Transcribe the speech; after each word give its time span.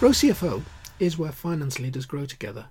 Grow 0.00 0.12
CFO 0.12 0.62
is 0.98 1.18
where 1.18 1.30
finance 1.30 1.78
leaders 1.78 2.06
grow 2.06 2.24
together. 2.24 2.64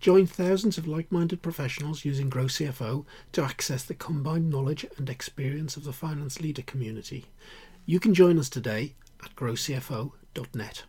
Join 0.00 0.26
thousands 0.26 0.78
of 0.78 0.88
like 0.88 1.12
minded 1.12 1.40
professionals 1.40 2.04
using 2.04 2.28
Grow 2.28 2.46
CFO 2.46 3.04
to 3.30 3.44
access 3.44 3.84
the 3.84 3.94
combined 3.94 4.50
knowledge 4.50 4.84
and 4.98 5.08
experience 5.08 5.76
of 5.76 5.84
the 5.84 5.92
finance 5.92 6.40
leader 6.40 6.62
community. 6.62 7.26
You 7.86 8.00
can 8.00 8.14
join 8.14 8.36
us 8.36 8.48
today 8.48 8.96
at 9.24 9.32
growcfo.net. 9.36 10.82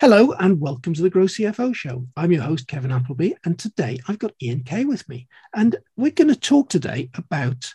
Hello 0.00 0.32
and 0.32 0.58
welcome 0.58 0.94
to 0.94 1.02
the 1.02 1.10
Grow 1.10 1.26
CFO 1.26 1.74
show. 1.74 2.06
I'm 2.16 2.32
your 2.32 2.44
host, 2.44 2.66
Kevin 2.66 2.90
Appleby, 2.90 3.32
and 3.44 3.58
today 3.58 3.98
I've 4.08 4.18
got 4.18 4.32
Ian 4.42 4.62
Kay 4.62 4.86
with 4.86 5.06
me. 5.06 5.28
And 5.54 5.76
we're 5.98 6.12
going 6.12 6.28
to 6.28 6.34
talk 6.34 6.70
today 6.70 7.10
about 7.12 7.74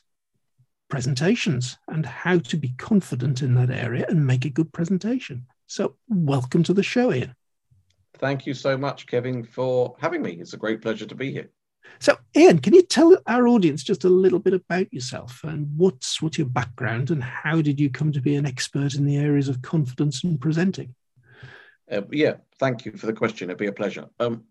presentations 0.89 1.77
and 1.89 2.07
how 2.07 2.39
to 2.39 2.57
be 2.57 2.73
confident 2.79 3.43
in 3.43 3.53
that 3.53 3.69
area 3.69 4.07
and 4.09 4.25
make 4.25 4.45
a 4.45 4.49
good 4.49 4.73
presentation. 4.73 5.45
So, 5.73 5.95
welcome 6.07 6.61
to 6.65 6.73
the 6.75 6.83
show, 6.83 7.11
Ian. 7.11 7.33
Thank 8.19 8.45
you 8.45 8.53
so 8.53 8.77
much, 8.77 9.07
Kevin, 9.07 9.43
for 9.43 9.95
having 9.99 10.21
me. 10.21 10.33
It's 10.33 10.53
a 10.53 10.57
great 10.57 10.83
pleasure 10.83 11.07
to 11.07 11.15
be 11.15 11.31
here. 11.31 11.49
So, 11.97 12.15
Ian, 12.37 12.59
can 12.59 12.75
you 12.75 12.83
tell 12.83 13.17
our 13.25 13.47
audience 13.47 13.81
just 13.81 14.03
a 14.03 14.07
little 14.07 14.37
bit 14.37 14.53
about 14.53 14.93
yourself 14.93 15.43
and 15.43 15.67
what's 15.75 16.21
what's 16.21 16.37
your 16.37 16.45
background 16.45 17.09
and 17.09 17.23
how 17.23 17.59
did 17.59 17.79
you 17.79 17.89
come 17.89 18.11
to 18.11 18.21
be 18.21 18.35
an 18.35 18.45
expert 18.45 18.93
in 18.93 19.03
the 19.03 19.17
areas 19.17 19.49
of 19.49 19.63
confidence 19.63 20.23
and 20.23 20.39
presenting? 20.39 20.93
Uh, 21.91 22.01
yeah, 22.11 22.35
thank 22.59 22.85
you 22.85 22.91
for 22.91 23.07
the 23.07 23.13
question. 23.13 23.49
It'd 23.49 23.57
be 23.57 23.65
a 23.65 23.71
pleasure. 23.71 24.05
Um, 24.19 24.43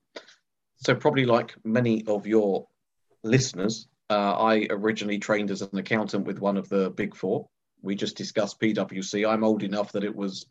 so, 0.79 0.93
probably 0.93 1.25
like 1.25 1.55
many 1.63 2.05
of 2.09 2.27
your 2.27 2.67
listeners, 3.23 3.87
uh, 4.11 4.33
I 4.39 4.67
originally 4.71 5.21
trained 5.21 5.53
as 5.53 5.63
an 5.63 5.79
accountant 5.79 6.27
with 6.27 6.41
one 6.41 6.57
of 6.57 6.69
the 6.69 6.91
big 6.91 7.15
four. 7.15 7.49
We 7.81 7.95
just 7.95 8.17
discussed 8.17 8.59
PwC. 8.59 9.25
I'm 9.25 9.45
old 9.45 9.63
enough 9.63 9.93
that 9.93 10.03
it 10.03 10.17
was 10.17 10.47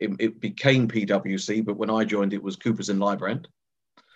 it, 0.00 0.10
it, 0.18 0.40
became 0.40 0.88
PwC, 0.88 1.64
but 1.64 1.76
when 1.76 1.90
I 1.90 2.04
joined, 2.04 2.32
it 2.32 2.42
was 2.42 2.56
Coopers 2.56 2.88
and 2.88 3.00
Lybrand. 3.00 3.46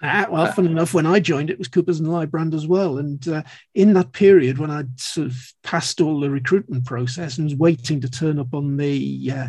Ah, 0.02 0.26
well, 0.28 0.42
uh, 0.42 0.52
fun 0.52 0.66
enough, 0.66 0.94
when 0.94 1.06
I 1.06 1.20
joined, 1.20 1.48
it 1.48 1.58
was 1.58 1.68
Coopers 1.68 2.00
and 2.00 2.08
Lybrand 2.08 2.54
as 2.54 2.66
well. 2.66 2.98
And 2.98 3.26
uh, 3.28 3.42
in 3.74 3.92
that 3.92 4.12
period, 4.12 4.58
when 4.58 4.70
I'd 4.70 4.98
sort 4.98 5.28
of 5.28 5.52
passed 5.62 6.00
all 6.00 6.18
the 6.18 6.28
recruitment 6.28 6.84
process 6.84 7.38
and 7.38 7.44
was 7.44 7.54
waiting 7.54 8.00
to 8.00 8.10
turn 8.10 8.40
up 8.40 8.52
on 8.52 8.76
the 8.76 9.32
uh, 9.32 9.48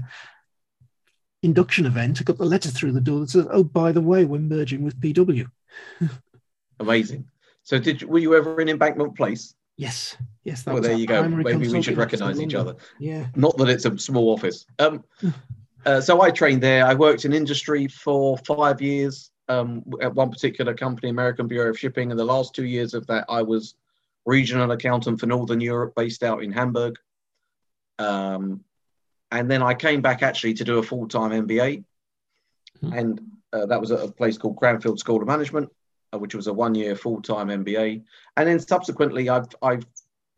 induction 1.42 1.88
event, 1.88 2.22
I 2.22 2.24
got 2.24 2.38
the 2.38 2.46
letter 2.46 2.70
through 2.70 2.92
the 2.92 3.02
door 3.02 3.22
that 3.22 3.32
says, 3.32 3.48
"Oh, 3.50 3.64
by 3.64 3.92
the 3.92 4.02
way, 4.02 4.26
we're 4.26 4.40
merging 4.40 4.84
with 4.84 5.00
PW." 5.00 5.48
Amazing. 6.80 7.26
So, 7.64 7.80
did 7.80 8.02
you, 8.02 8.08
were 8.08 8.20
you 8.20 8.36
ever 8.36 8.62
in 8.62 8.70
Embankment 8.70 9.16
Place? 9.16 9.56
Yes, 9.76 10.18
yes. 10.44 10.66
well, 10.68 10.82
there 10.82 10.94
you 10.94 11.08
go. 11.08 11.28
Maybe 11.28 11.68
we 11.68 11.82
should 11.82 11.98
recognise 11.98 12.40
each 12.40 12.54
other. 12.54 12.76
Yeah. 13.00 13.26
Not 13.36 13.58
that 13.58 13.70
it's 13.70 13.86
a 13.86 13.98
small 13.98 14.32
office. 14.32 14.68
Um, 14.78 15.04
Uh, 15.86 16.00
so 16.00 16.22
I 16.22 16.32
trained 16.32 16.62
there. 16.62 16.86
I 16.86 16.94
worked 16.94 17.26
in 17.26 17.34
industry 17.34 17.88
for 17.88 18.38
five 18.40 18.82
years 18.82 19.32
um, 19.50 19.84
at 20.02 20.14
one 20.14 20.32
particular 20.32 20.74
company, 20.74 21.10
American 21.10 21.48
Bureau 21.48 21.70
of 21.70 21.80
Shipping. 21.80 22.12
And 22.12 22.20
the 22.20 22.26
last 22.26 22.56
two 22.56 22.66
years 22.66 22.94
of 22.94 23.06
that, 23.08 23.26
I 23.28 23.42
was 23.42 23.76
regional 24.26 24.72
accountant 24.72 25.20
for 25.20 25.26
Northern 25.26 25.60
Europe, 25.60 25.94
based 25.96 26.24
out 26.24 26.44
in 26.44 26.52
Hamburg. 26.52 26.98
Um, 28.00 28.64
and 29.32 29.50
then 29.50 29.62
I 29.62 29.74
came 29.74 30.02
back 30.02 30.24
actually 30.24 30.54
to 30.56 30.64
do 30.64 30.78
a 30.78 30.84
full 30.84 31.08
time 31.08 31.32
MBA. 31.32 31.84
Mm-hmm. 32.82 32.94
And 32.94 33.22
uh, 33.52 33.66
that 33.66 33.82
was 33.82 33.92
at 33.92 34.00
a 34.00 34.12
place 34.12 34.38
called 34.38 34.58
Cranfield 34.58 35.00
School 35.00 35.22
of 35.22 35.28
Management, 35.28 35.70
uh, 36.14 36.18
which 36.18 36.36
was 36.36 36.48
a 36.48 36.54
one 36.54 36.76
year 36.76 36.96
full 36.96 37.22
time 37.22 37.48
MBA. 37.48 38.04
And 38.38 38.48
then 38.48 38.60
subsequently, 38.60 39.30
I've, 39.30 39.48
I've 39.62 39.86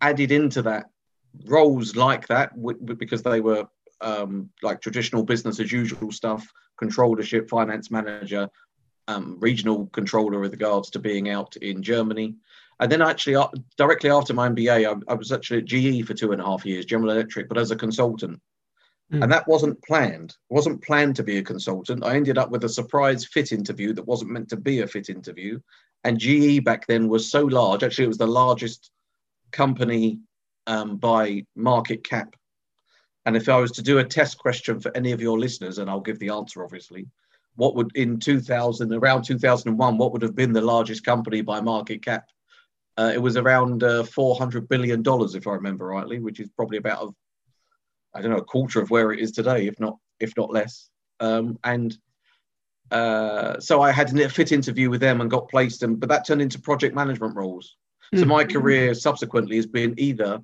added 0.02 0.32
into 0.32 0.62
that 0.64 0.90
roles 1.46 1.96
like 1.96 2.28
that 2.28 2.56
w- 2.56 2.96
because 2.96 3.22
they 3.22 3.42
were 3.42 3.68
um, 4.06 4.50
like 4.62 4.80
traditional 4.80 5.24
business 5.24 5.60
as 5.60 5.72
usual 5.72 6.12
stuff, 6.12 6.48
controllership, 6.82 7.50
finance 7.50 7.92
manager, 7.92 8.48
um, 9.08 9.38
regional 9.40 9.88
controller 9.88 10.40
with 10.40 10.52
regards 10.52 10.90
to 10.92 11.00
being 11.00 11.30
out 11.30 11.56
in 11.58 11.84
Germany. 11.84 12.36
And 12.80 12.92
then 12.92 13.02
actually, 13.02 13.36
uh, 13.36 13.48
directly 13.78 14.12
after 14.12 14.34
my 14.34 14.48
MBA, 14.48 14.88
I, 14.88 15.12
I, 15.12 15.16
was 15.16 15.32
actually 15.32 15.60
at 15.60 15.66
GE 15.66 16.06
for 16.06 16.14
two 16.14 16.32
and 16.34 16.42
a 16.42 16.46
half 16.46 16.66
years, 16.66 16.86
General 16.86 17.12
Electric, 17.12 17.50
but 17.50 17.58
as 17.58 17.72
a 17.72 17.76
consultant. 17.76 18.40
Mm. 19.12 19.24
And 19.24 19.32
that 19.32 19.48
wasn't 19.48 19.82
planned. 19.84 20.32
It 20.32 20.54
wasn't 20.54 20.84
planned 20.84 21.16
to 21.16 21.24
be 21.24 21.38
a 21.38 21.44
consultant. 21.44 22.06
I 22.06 22.16
ended 22.16 22.38
up 22.38 22.52
with 22.52 22.64
a 22.64 22.70
surprise 22.70 23.26
fit 23.26 23.52
interview 23.52 23.94
that 23.94 24.08
wasn't 24.08 24.32
meant 24.32 24.50
to 24.50 24.58
be 24.58 24.82
a 24.82 24.88
fit 24.88 25.10
interview. 25.10 25.60
And 26.04 26.20
GE 26.20 26.64
back 26.64 26.86
then 26.86 27.08
was 27.08 27.32
so 27.32 27.46
large. 27.46 27.84
Actually, 27.84 28.06
it 28.06 28.10
was 28.10 28.18
the 28.18 28.28
largest 28.28 28.92
company 29.52 30.20
um, 30.68 30.98
by 30.98 31.46
market 31.56 32.04
cap 32.04 32.36
and 33.26 33.36
if 33.36 33.50
I 33.50 33.58
was 33.58 33.72
to 33.74 33.82
do 33.82 34.00
a 34.00 34.04
test 34.04 34.38
question 34.38 34.80
for 34.80 34.96
any 34.96 35.12
of 35.12 35.22
your 35.22 35.40
listeners, 35.40 35.78
and 35.80 35.90
I'll 35.90 36.00
give 36.00 36.20
the 36.20 36.30
answer 36.30 36.64
obviously, 36.64 37.08
what 37.56 37.76
would 37.76 37.96
in 37.96 38.20
2000, 38.20 38.94
around 38.94 39.24
2001, 39.24 39.98
what 39.98 40.12
would 40.12 40.22
have 40.22 40.36
been 40.36 40.54
the 40.54 40.62
largest 40.62 41.04
company 41.04 41.42
by 41.42 41.62
market 41.62 42.04
cap? 42.04 42.26
Uh, 42.98 43.12
it 43.14 43.22
was 43.22 43.38
around 43.38 43.84
uh, 43.84 44.04
400 44.04 44.70
billion 44.70 45.02
dollars, 45.02 45.36
if 45.36 45.48
I 45.48 45.52
remember 45.52 45.88
rightly, 45.88 46.20
which 46.20 46.40
is 46.40 46.50
probably 46.56 46.78
about, 46.78 47.14
I 48.14 48.22
don't 48.22 48.32
know, 48.32 48.38
a 48.38 48.44
quarter 48.44 48.82
of 48.82 48.90
where 48.90 49.12
it 49.12 49.20
is 49.20 49.32
today, 49.32 49.68
if 49.68 49.80
not 49.80 49.98
if 50.20 50.34
not 50.38 50.52
less. 50.52 50.90
Um, 51.20 51.60
and 51.64 51.98
uh, 52.92 53.60
so 53.60 53.82
I 53.82 53.92
had 53.92 54.18
a 54.18 54.30
fit 54.30 54.52
interview 54.52 54.90
with 54.90 55.02
them 55.02 55.22
and 55.22 55.30
got 55.30 55.50
placed, 55.50 55.84
and 55.84 56.00
but 56.00 56.10
that 56.10 56.26
turned 56.26 56.42
into 56.42 56.60
project 56.60 56.96
management 56.96 57.36
roles. 57.36 57.76
Mm-hmm. 58.14 58.20
So 58.20 58.26
my 58.28 58.44
career 58.44 58.94
subsequently 58.94 59.56
has 59.56 59.66
been 59.66 59.96
either 59.98 60.42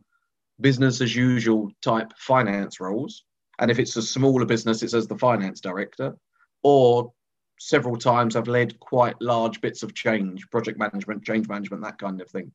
business 0.62 1.02
as 1.02 1.16
usual 1.16 1.72
type 1.82 2.14
finance 2.18 2.80
roles. 2.80 3.24
And 3.60 3.70
if 3.70 3.80
it's 3.80 3.96
a 3.96 4.02
smaller 4.02 4.46
business, 4.46 4.82
it's 4.84 4.94
as 4.94 5.08
the 5.08 5.18
finance 5.18 5.60
director. 5.62 6.16
Or 6.64 7.12
several 7.60 7.96
times 7.96 8.36
I've 8.36 8.48
led 8.48 8.80
quite 8.80 9.16
large 9.22 9.62
bits 9.62 9.84
of 9.84 9.94
change, 9.94 10.50
project 10.50 10.80
management, 10.80 11.24
change 11.24 11.48
management, 11.48 11.84
that 11.84 12.00
kind 12.00 12.22
of 12.22 12.30
thing. 12.30 12.52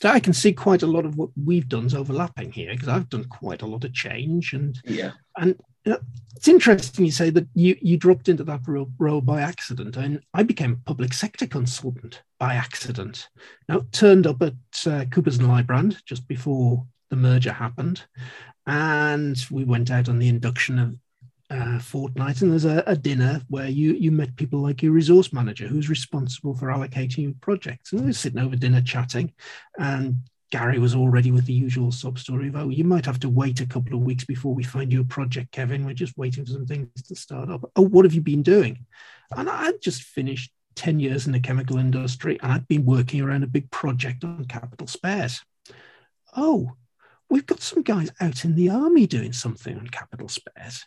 So 0.00 0.08
I 0.08 0.20
can 0.20 0.32
see 0.32 0.52
quite 0.52 0.82
a 0.82 0.86
lot 0.86 1.04
of 1.04 1.16
what 1.16 1.30
we've 1.44 1.68
done 1.68 1.86
is 1.86 1.94
overlapping 1.94 2.50
here 2.50 2.72
because 2.72 2.88
I've 2.88 3.08
done 3.08 3.24
quite 3.24 3.62
a 3.62 3.66
lot 3.66 3.84
of 3.84 3.92
change 3.92 4.52
and 4.52 4.76
yeah 4.84 5.12
and 5.36 5.54
you 5.84 5.92
know, 5.92 5.98
it's 6.34 6.48
interesting 6.48 7.04
you 7.04 7.12
say 7.12 7.30
that 7.30 7.46
you 7.54 7.76
you 7.80 7.96
dropped 7.96 8.28
into 8.28 8.42
that 8.44 8.62
role, 8.66 9.20
by 9.20 9.42
accident 9.42 9.96
and 9.96 10.20
I 10.34 10.42
became 10.42 10.72
a 10.72 10.88
public 10.88 11.12
sector 11.12 11.46
consultant 11.46 12.22
by 12.38 12.54
accident. 12.54 13.28
Now 13.68 13.82
turned 13.92 14.26
up 14.26 14.42
at 14.42 14.54
uh, 14.86 15.04
Coopers 15.04 15.38
and 15.38 15.48
Lybrand 15.48 16.02
just 16.04 16.26
before 16.26 16.84
the 17.12 17.16
merger 17.16 17.52
happened. 17.52 18.02
And 18.66 19.36
we 19.50 19.64
went 19.64 19.90
out 19.90 20.08
on 20.08 20.18
the 20.18 20.28
induction 20.28 20.78
of 20.78 20.96
uh, 21.50 21.78
fortnight, 21.78 22.40
and 22.40 22.50
there's 22.50 22.64
a, 22.64 22.82
a, 22.86 22.96
dinner 22.96 23.42
where 23.48 23.68
you 23.68 23.92
you 23.92 24.10
met 24.10 24.34
people 24.36 24.60
like 24.60 24.82
your 24.82 24.92
resource 24.92 25.34
manager 25.34 25.66
who's 25.66 25.90
responsible 25.90 26.54
for 26.54 26.68
allocating 26.68 27.38
projects. 27.42 27.92
And 27.92 28.00
we 28.00 28.06
were 28.06 28.12
sitting 28.14 28.40
over 28.40 28.56
dinner 28.56 28.80
chatting, 28.80 29.34
and 29.78 30.16
Gary 30.50 30.78
was 30.78 30.94
already 30.94 31.30
with 31.30 31.44
the 31.44 31.52
usual 31.52 31.92
sub 31.92 32.18
story 32.18 32.48
of, 32.48 32.56
oh, 32.56 32.70
you 32.70 32.84
might 32.84 33.04
have 33.04 33.20
to 33.20 33.28
wait 33.28 33.60
a 33.60 33.66
couple 33.66 33.94
of 33.94 34.02
weeks 34.02 34.24
before 34.24 34.54
we 34.54 34.62
find 34.62 34.90
you 34.90 35.02
a 35.02 35.04
project, 35.04 35.52
Kevin. 35.52 35.84
We're 35.84 35.92
just 35.92 36.16
waiting 36.16 36.46
for 36.46 36.52
some 36.52 36.66
things 36.66 36.88
to 37.08 37.14
start 37.14 37.50
up. 37.50 37.70
Oh, 37.76 37.82
what 37.82 38.06
have 38.06 38.14
you 38.14 38.22
been 38.22 38.42
doing? 38.42 38.86
And 39.36 39.50
I'd 39.50 39.82
just 39.82 40.02
finished 40.02 40.52
10 40.76 41.00
years 41.00 41.26
in 41.26 41.32
the 41.32 41.40
chemical 41.40 41.78
industry 41.78 42.38
and 42.42 42.52
I'd 42.52 42.68
been 42.68 42.86
working 42.86 43.20
around 43.20 43.44
a 43.44 43.46
big 43.46 43.70
project 43.70 44.24
on 44.24 44.46
capital 44.46 44.86
spares. 44.86 45.42
Oh, 46.34 46.72
we've 47.32 47.46
got 47.46 47.62
some 47.62 47.82
guys 47.82 48.12
out 48.20 48.44
in 48.44 48.54
the 48.54 48.68
army 48.68 49.06
doing 49.06 49.32
something 49.32 49.78
on 49.78 49.88
capital 49.88 50.28
spares. 50.28 50.84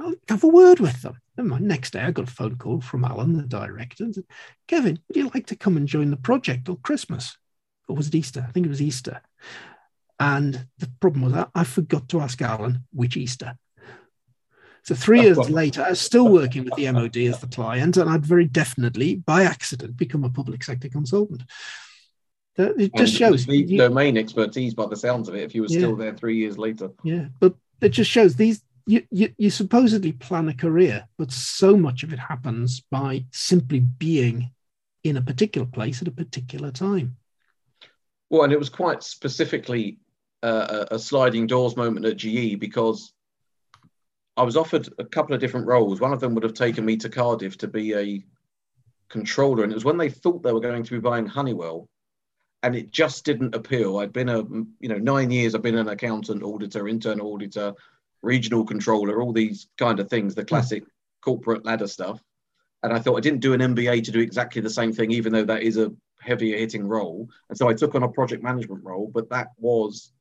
I'll 0.00 0.14
have 0.28 0.42
a 0.42 0.48
word 0.48 0.80
with 0.80 1.00
them. 1.02 1.18
And 1.36 1.46
my 1.46 1.60
next 1.60 1.92
day, 1.92 2.00
I 2.00 2.10
got 2.10 2.28
a 2.28 2.32
phone 2.32 2.56
call 2.56 2.80
from 2.80 3.04
Alan, 3.04 3.36
the 3.36 3.44
director, 3.44 4.02
and 4.02 4.14
said, 4.14 4.24
Kevin, 4.66 4.98
would 5.06 5.16
you 5.16 5.30
like 5.32 5.46
to 5.46 5.56
come 5.56 5.76
and 5.76 5.86
join 5.86 6.10
the 6.10 6.16
project 6.16 6.68
on 6.68 6.78
Christmas? 6.78 7.38
Or 7.88 7.94
was 7.94 8.08
it 8.08 8.16
Easter? 8.16 8.44
I 8.46 8.50
think 8.50 8.66
it 8.66 8.70
was 8.70 8.82
Easter. 8.82 9.22
And 10.18 10.66
the 10.78 10.90
problem 10.98 11.22
was 11.22 11.34
that 11.34 11.50
I 11.54 11.62
forgot 11.62 12.08
to 12.08 12.20
ask 12.20 12.42
Alan 12.42 12.84
which 12.92 13.16
Easter. 13.16 13.56
So 14.82 14.96
three 14.96 15.20
years 15.20 15.38
later, 15.50 15.82
I 15.82 15.90
was 15.90 16.00
still 16.00 16.28
working 16.28 16.64
with 16.64 16.74
the 16.74 16.90
MOD 16.90 17.16
as 17.18 17.38
the 17.38 17.46
client, 17.46 17.96
and 17.96 18.10
I'd 18.10 18.26
very 18.26 18.46
definitely, 18.46 19.14
by 19.14 19.44
accident, 19.44 19.96
become 19.96 20.24
a 20.24 20.30
public 20.30 20.64
sector 20.64 20.88
consultant. 20.88 21.44
It 22.78 22.94
just 22.94 23.14
shows 23.14 23.46
the 23.46 23.56
you, 23.56 23.78
domain 23.78 24.16
expertise 24.16 24.74
by 24.74 24.86
the 24.86 24.96
sounds 24.96 25.28
of 25.28 25.34
it. 25.34 25.42
If 25.42 25.54
you 25.54 25.62
were 25.62 25.68
yeah, 25.68 25.78
still 25.78 25.96
there 25.96 26.14
three 26.14 26.36
years 26.36 26.58
later, 26.58 26.90
yeah, 27.02 27.26
but 27.38 27.54
it 27.80 27.90
just 27.90 28.10
shows 28.10 28.36
these. 28.36 28.62
You, 28.86 29.06
you 29.10 29.32
you 29.36 29.50
supposedly 29.50 30.12
plan 30.12 30.48
a 30.48 30.54
career, 30.54 31.06
but 31.18 31.30
so 31.30 31.76
much 31.76 32.02
of 32.02 32.12
it 32.12 32.18
happens 32.18 32.80
by 32.90 33.24
simply 33.30 33.80
being 33.80 34.50
in 35.04 35.16
a 35.16 35.22
particular 35.22 35.66
place 35.66 36.02
at 36.02 36.08
a 36.08 36.12
particular 36.12 36.70
time. 36.70 37.16
Well, 38.30 38.44
and 38.44 38.52
it 38.52 38.58
was 38.58 38.68
quite 38.68 39.02
specifically 39.02 39.98
uh, 40.42 40.86
a 40.90 40.98
sliding 40.98 41.46
doors 41.46 41.76
moment 41.76 42.06
at 42.06 42.16
GE 42.16 42.58
because 42.58 43.12
I 44.36 44.42
was 44.42 44.56
offered 44.56 44.88
a 44.98 45.04
couple 45.04 45.34
of 45.34 45.40
different 45.40 45.66
roles. 45.66 46.00
One 46.00 46.12
of 46.12 46.20
them 46.20 46.34
would 46.34 46.44
have 46.44 46.54
taken 46.54 46.84
me 46.84 46.96
to 46.98 47.08
Cardiff 47.08 47.58
to 47.58 47.68
be 47.68 47.94
a 47.94 48.24
controller, 49.08 49.64
and 49.64 49.72
it 49.72 49.74
was 49.74 49.84
when 49.84 49.98
they 49.98 50.08
thought 50.08 50.42
they 50.42 50.52
were 50.52 50.60
going 50.60 50.84
to 50.84 50.92
be 50.92 51.00
buying 51.00 51.26
Honeywell 51.26 51.88
and 52.62 52.76
it 52.76 52.90
just 52.90 53.24
didn't 53.24 53.54
appeal. 53.54 53.98
I'd 53.98 54.12
been 54.12 54.28
a 54.28 54.42
you 54.42 54.88
know 54.88 54.98
nine 54.98 55.30
years. 55.30 55.54
I've 55.54 55.62
been 55.62 55.78
an 55.78 55.88
accountant, 55.88 56.42
auditor, 56.42 56.88
internal 56.88 57.32
auditor, 57.32 57.74
regional 58.22 58.64
controller, 58.64 59.20
all 59.20 59.32
these 59.32 59.68
kind 59.78 60.00
of 60.00 60.08
things. 60.08 60.34
The 60.34 60.42
hmm. 60.42 60.48
classic 60.48 60.84
corporate 61.22 61.64
ladder 61.64 61.86
stuff. 61.86 62.22
And 62.82 62.92
I 62.92 62.98
thought 62.98 63.16
I 63.16 63.20
didn't 63.20 63.40
do 63.40 63.52
an 63.52 63.60
MBA 63.60 64.04
to 64.04 64.10
do 64.10 64.20
exactly 64.20 64.62
the 64.62 64.70
same 64.70 64.92
thing, 64.92 65.10
even 65.10 65.34
though 65.34 65.44
that 65.44 65.62
is 65.62 65.76
a 65.76 65.92
heavier 66.18 66.56
hitting 66.56 66.86
role. 66.86 67.28
And 67.50 67.58
so 67.58 67.68
I 67.68 67.74
took 67.74 67.94
on 67.94 68.04
a 68.04 68.08
project 68.08 68.42
management 68.42 68.82
role, 68.84 69.10
but 69.12 69.28
that 69.30 69.48
was 69.58 70.12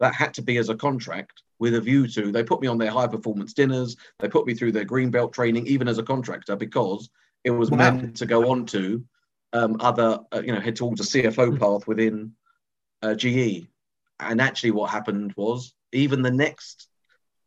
that 0.00 0.14
had 0.14 0.32
to 0.34 0.42
be 0.42 0.58
as 0.58 0.68
a 0.68 0.76
contract 0.76 1.42
with 1.58 1.74
a 1.74 1.80
view 1.80 2.06
to 2.06 2.30
they 2.30 2.44
put 2.44 2.60
me 2.60 2.68
on 2.68 2.78
their 2.78 2.90
high 2.90 3.06
performance 3.06 3.52
dinners, 3.52 3.96
they 4.20 4.28
put 4.28 4.46
me 4.46 4.54
through 4.54 4.72
their 4.72 4.84
green 4.84 5.10
belt 5.10 5.32
training, 5.32 5.66
even 5.66 5.88
as 5.88 5.98
a 5.98 6.02
contractor, 6.02 6.56
because 6.56 7.10
it 7.44 7.50
was 7.50 7.70
wow. 7.70 7.78
meant 7.78 8.16
to 8.16 8.26
go 8.26 8.50
on 8.50 8.64
to 8.66 9.04
um, 9.52 9.76
other, 9.80 10.20
uh, 10.32 10.42
you 10.44 10.52
know, 10.52 10.60
head 10.60 10.76
towards 10.76 11.00
a 11.00 11.22
CFO 11.22 11.56
mm. 11.56 11.58
path 11.58 11.86
within 11.86 12.32
uh, 13.02 13.14
GE. 13.14 13.66
And 14.20 14.40
actually, 14.40 14.72
what 14.72 14.90
happened 14.90 15.32
was 15.36 15.74
even 15.92 16.22
the 16.22 16.30
next 16.30 16.88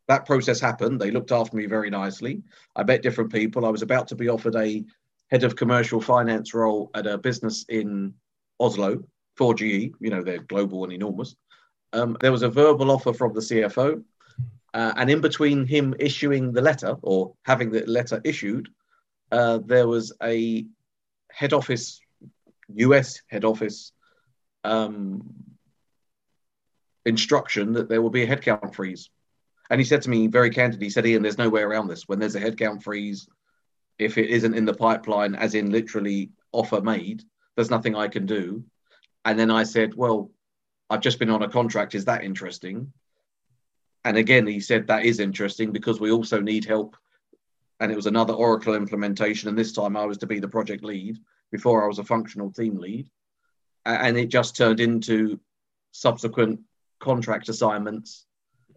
that 0.08 0.26
process 0.26 0.60
happened. 0.60 1.00
They 1.00 1.10
looked 1.10 1.32
after 1.32 1.56
me 1.56 1.66
very 1.66 1.90
nicely. 1.90 2.42
I 2.76 2.82
met 2.82 3.02
different 3.02 3.32
people. 3.32 3.64
I 3.64 3.70
was 3.70 3.82
about 3.82 4.08
to 4.08 4.16
be 4.16 4.28
offered 4.28 4.56
a 4.56 4.84
head 5.30 5.44
of 5.44 5.56
commercial 5.56 6.00
finance 6.00 6.52
role 6.54 6.90
at 6.94 7.06
a 7.06 7.18
business 7.18 7.64
in 7.68 8.14
Oslo 8.60 9.02
for 9.36 9.54
GE. 9.54 9.62
You 9.62 10.10
know, 10.10 10.22
they're 10.22 10.42
global 10.42 10.84
and 10.84 10.92
enormous. 10.92 11.36
Um, 11.92 12.16
there 12.20 12.32
was 12.32 12.42
a 12.42 12.48
verbal 12.48 12.90
offer 12.90 13.12
from 13.12 13.32
the 13.32 13.40
CFO. 13.40 14.02
Uh, 14.74 14.92
and 14.96 15.10
in 15.10 15.20
between 15.20 15.66
him 15.66 15.94
issuing 15.98 16.52
the 16.52 16.62
letter 16.62 16.96
or 17.02 17.34
having 17.44 17.70
the 17.70 17.84
letter 17.86 18.20
issued, 18.24 18.68
uh, 19.30 19.58
there 19.64 19.86
was 19.86 20.12
a 20.22 20.66
head 21.32 21.52
office, 21.52 22.00
US 22.74 23.20
head 23.28 23.44
office 23.44 23.92
um, 24.64 25.34
instruction 27.04 27.72
that 27.72 27.88
there 27.88 28.02
will 28.02 28.10
be 28.10 28.22
a 28.22 28.26
headcount 28.26 28.74
freeze. 28.74 29.10
And 29.70 29.80
he 29.80 29.84
said 29.84 30.02
to 30.02 30.10
me 30.10 30.26
very 30.26 30.50
candidly, 30.50 30.86
he 30.86 30.90
said, 30.90 31.06
Ian, 31.06 31.22
there's 31.22 31.38
no 31.38 31.48
way 31.48 31.62
around 31.62 31.88
this. 31.88 32.06
When 32.06 32.18
there's 32.18 32.34
a 32.34 32.40
headcount 32.40 32.82
freeze, 32.82 33.26
if 33.98 34.18
it 34.18 34.30
isn't 34.30 34.54
in 34.54 34.64
the 34.64 34.74
pipeline, 34.74 35.34
as 35.34 35.54
in 35.54 35.70
literally 35.70 36.30
offer 36.52 36.80
made, 36.80 37.22
there's 37.56 37.70
nothing 37.70 37.96
I 37.96 38.08
can 38.08 38.26
do. 38.26 38.64
And 39.24 39.38
then 39.38 39.50
I 39.50 39.64
said, 39.64 39.94
Well, 39.94 40.30
I've 40.90 41.00
just 41.00 41.18
been 41.18 41.30
on 41.30 41.42
a 41.42 41.48
contract. 41.48 41.94
Is 41.94 42.04
that 42.06 42.24
interesting? 42.24 42.92
And 44.04 44.16
again, 44.16 44.46
he 44.46 44.60
said 44.60 44.86
that 44.86 45.04
is 45.04 45.20
interesting 45.20 45.72
because 45.72 46.00
we 46.00 46.10
also 46.10 46.40
need 46.40 46.64
help. 46.64 46.96
And 47.82 47.90
it 47.90 47.96
was 47.96 48.06
another 48.06 48.32
Oracle 48.32 48.76
implementation. 48.76 49.48
And 49.48 49.58
this 49.58 49.72
time 49.72 49.96
I 49.96 50.06
was 50.06 50.18
to 50.18 50.26
be 50.26 50.38
the 50.38 50.46
project 50.46 50.84
lead 50.84 51.18
before 51.50 51.82
I 51.82 51.88
was 51.88 51.98
a 51.98 52.04
functional 52.04 52.52
team 52.52 52.76
lead. 52.78 53.10
And 53.84 54.16
it 54.16 54.28
just 54.28 54.56
turned 54.56 54.78
into 54.78 55.40
subsequent 55.90 56.60
contract 57.00 57.48
assignments 57.48 58.24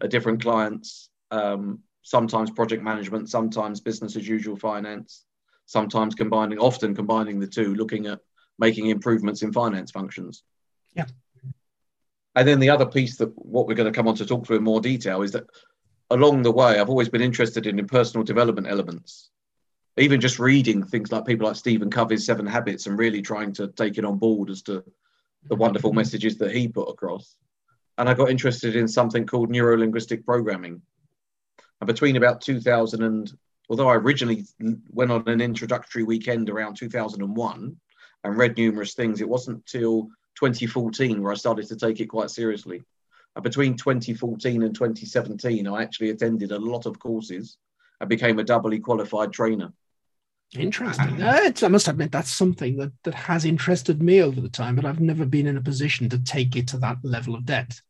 at 0.00 0.10
different 0.10 0.42
clients, 0.42 1.08
um, 1.30 1.84
sometimes 2.02 2.50
project 2.50 2.82
management, 2.82 3.30
sometimes 3.30 3.80
business 3.80 4.16
as 4.16 4.26
usual 4.26 4.56
finance, 4.56 5.24
sometimes 5.66 6.16
combining, 6.16 6.58
often 6.58 6.92
combining 6.92 7.38
the 7.38 7.46
two, 7.46 7.76
looking 7.76 8.06
at 8.06 8.18
making 8.58 8.86
improvements 8.86 9.42
in 9.42 9.52
finance 9.52 9.92
functions. 9.92 10.42
Yeah. 10.96 11.06
And 12.34 12.48
then 12.48 12.58
the 12.58 12.70
other 12.70 12.86
piece 12.86 13.18
that 13.18 13.28
what 13.36 13.68
we're 13.68 13.74
going 13.74 13.92
to 13.92 13.96
come 13.96 14.08
on 14.08 14.16
to 14.16 14.26
talk 14.26 14.48
through 14.48 14.56
in 14.56 14.64
more 14.64 14.80
detail 14.80 15.22
is 15.22 15.30
that 15.30 15.44
along 16.10 16.42
the 16.42 16.52
way, 16.52 16.78
I've 16.78 16.90
always 16.90 17.08
been 17.08 17.22
interested 17.22 17.66
in, 17.66 17.78
in 17.78 17.86
personal 17.86 18.24
development 18.24 18.68
elements. 18.68 19.30
Even 19.96 20.20
just 20.20 20.38
reading 20.38 20.84
things 20.84 21.10
like 21.10 21.24
people 21.24 21.46
like 21.46 21.56
Stephen 21.56 21.90
Covey's 21.90 22.26
Seven 22.26 22.46
Habits 22.46 22.86
and 22.86 22.98
really 22.98 23.22
trying 23.22 23.52
to 23.54 23.68
take 23.68 23.96
it 23.98 24.04
on 24.04 24.18
board 24.18 24.50
as 24.50 24.62
to 24.62 24.84
the 25.48 25.56
wonderful 25.56 25.92
messages 25.92 26.36
that 26.38 26.52
he 26.54 26.68
put 26.68 26.88
across 26.88 27.36
and 27.98 28.08
I 28.08 28.14
got 28.14 28.30
interested 28.30 28.76
in 28.76 28.88
something 28.88 29.26
called 29.26 29.50
neuro 29.50 29.76
linguistic 29.78 30.24
programming. 30.24 30.82
And 31.80 31.86
between 31.86 32.16
about 32.16 32.40
2000 32.40 33.02
and, 33.02 33.32
although 33.68 33.88
I 33.88 33.94
originally 33.94 34.44
went 34.90 35.10
on 35.10 35.28
an 35.28 35.40
introductory 35.40 36.02
weekend 36.02 36.50
around 36.50 36.76
2001 36.76 37.76
and 38.24 38.36
read 38.36 38.56
numerous 38.56 38.94
things, 38.94 39.20
it 39.20 39.28
wasn't 39.28 39.64
till 39.66 40.08
2014 40.36 41.22
where 41.22 41.32
I 41.32 41.36
started 41.36 41.66
to 41.68 41.76
take 41.76 42.00
it 42.00 42.06
quite 42.06 42.30
seriously. 42.30 42.82
And 43.36 43.42
between 43.42 43.76
2014 43.76 44.62
and 44.62 44.74
2017, 44.74 45.68
I 45.68 45.82
actually 45.82 46.10
attended 46.10 46.52
a 46.52 46.58
lot 46.58 46.86
of 46.86 46.98
courses 46.98 47.58
and 48.00 48.08
became 48.08 48.38
a 48.38 48.44
doubly 48.44 48.80
qualified 48.80 49.32
trainer. 49.32 49.72
Interesting. 50.56 51.22
Uh, 51.22 51.52
I 51.62 51.68
must 51.68 51.88
admit 51.88 52.12
that's 52.12 52.30
something 52.30 52.78
that, 52.78 52.92
that 53.04 53.14
has 53.14 53.44
interested 53.44 54.02
me 54.02 54.22
over 54.22 54.40
the 54.40 54.48
time, 54.48 54.74
but 54.74 54.86
I've 54.86 55.00
never 55.00 55.26
been 55.26 55.46
in 55.46 55.58
a 55.58 55.62
position 55.62 56.08
to 56.08 56.18
take 56.18 56.56
it 56.56 56.68
to 56.68 56.78
that 56.78 56.98
level 57.02 57.34
of 57.34 57.44
depth. 57.44 57.82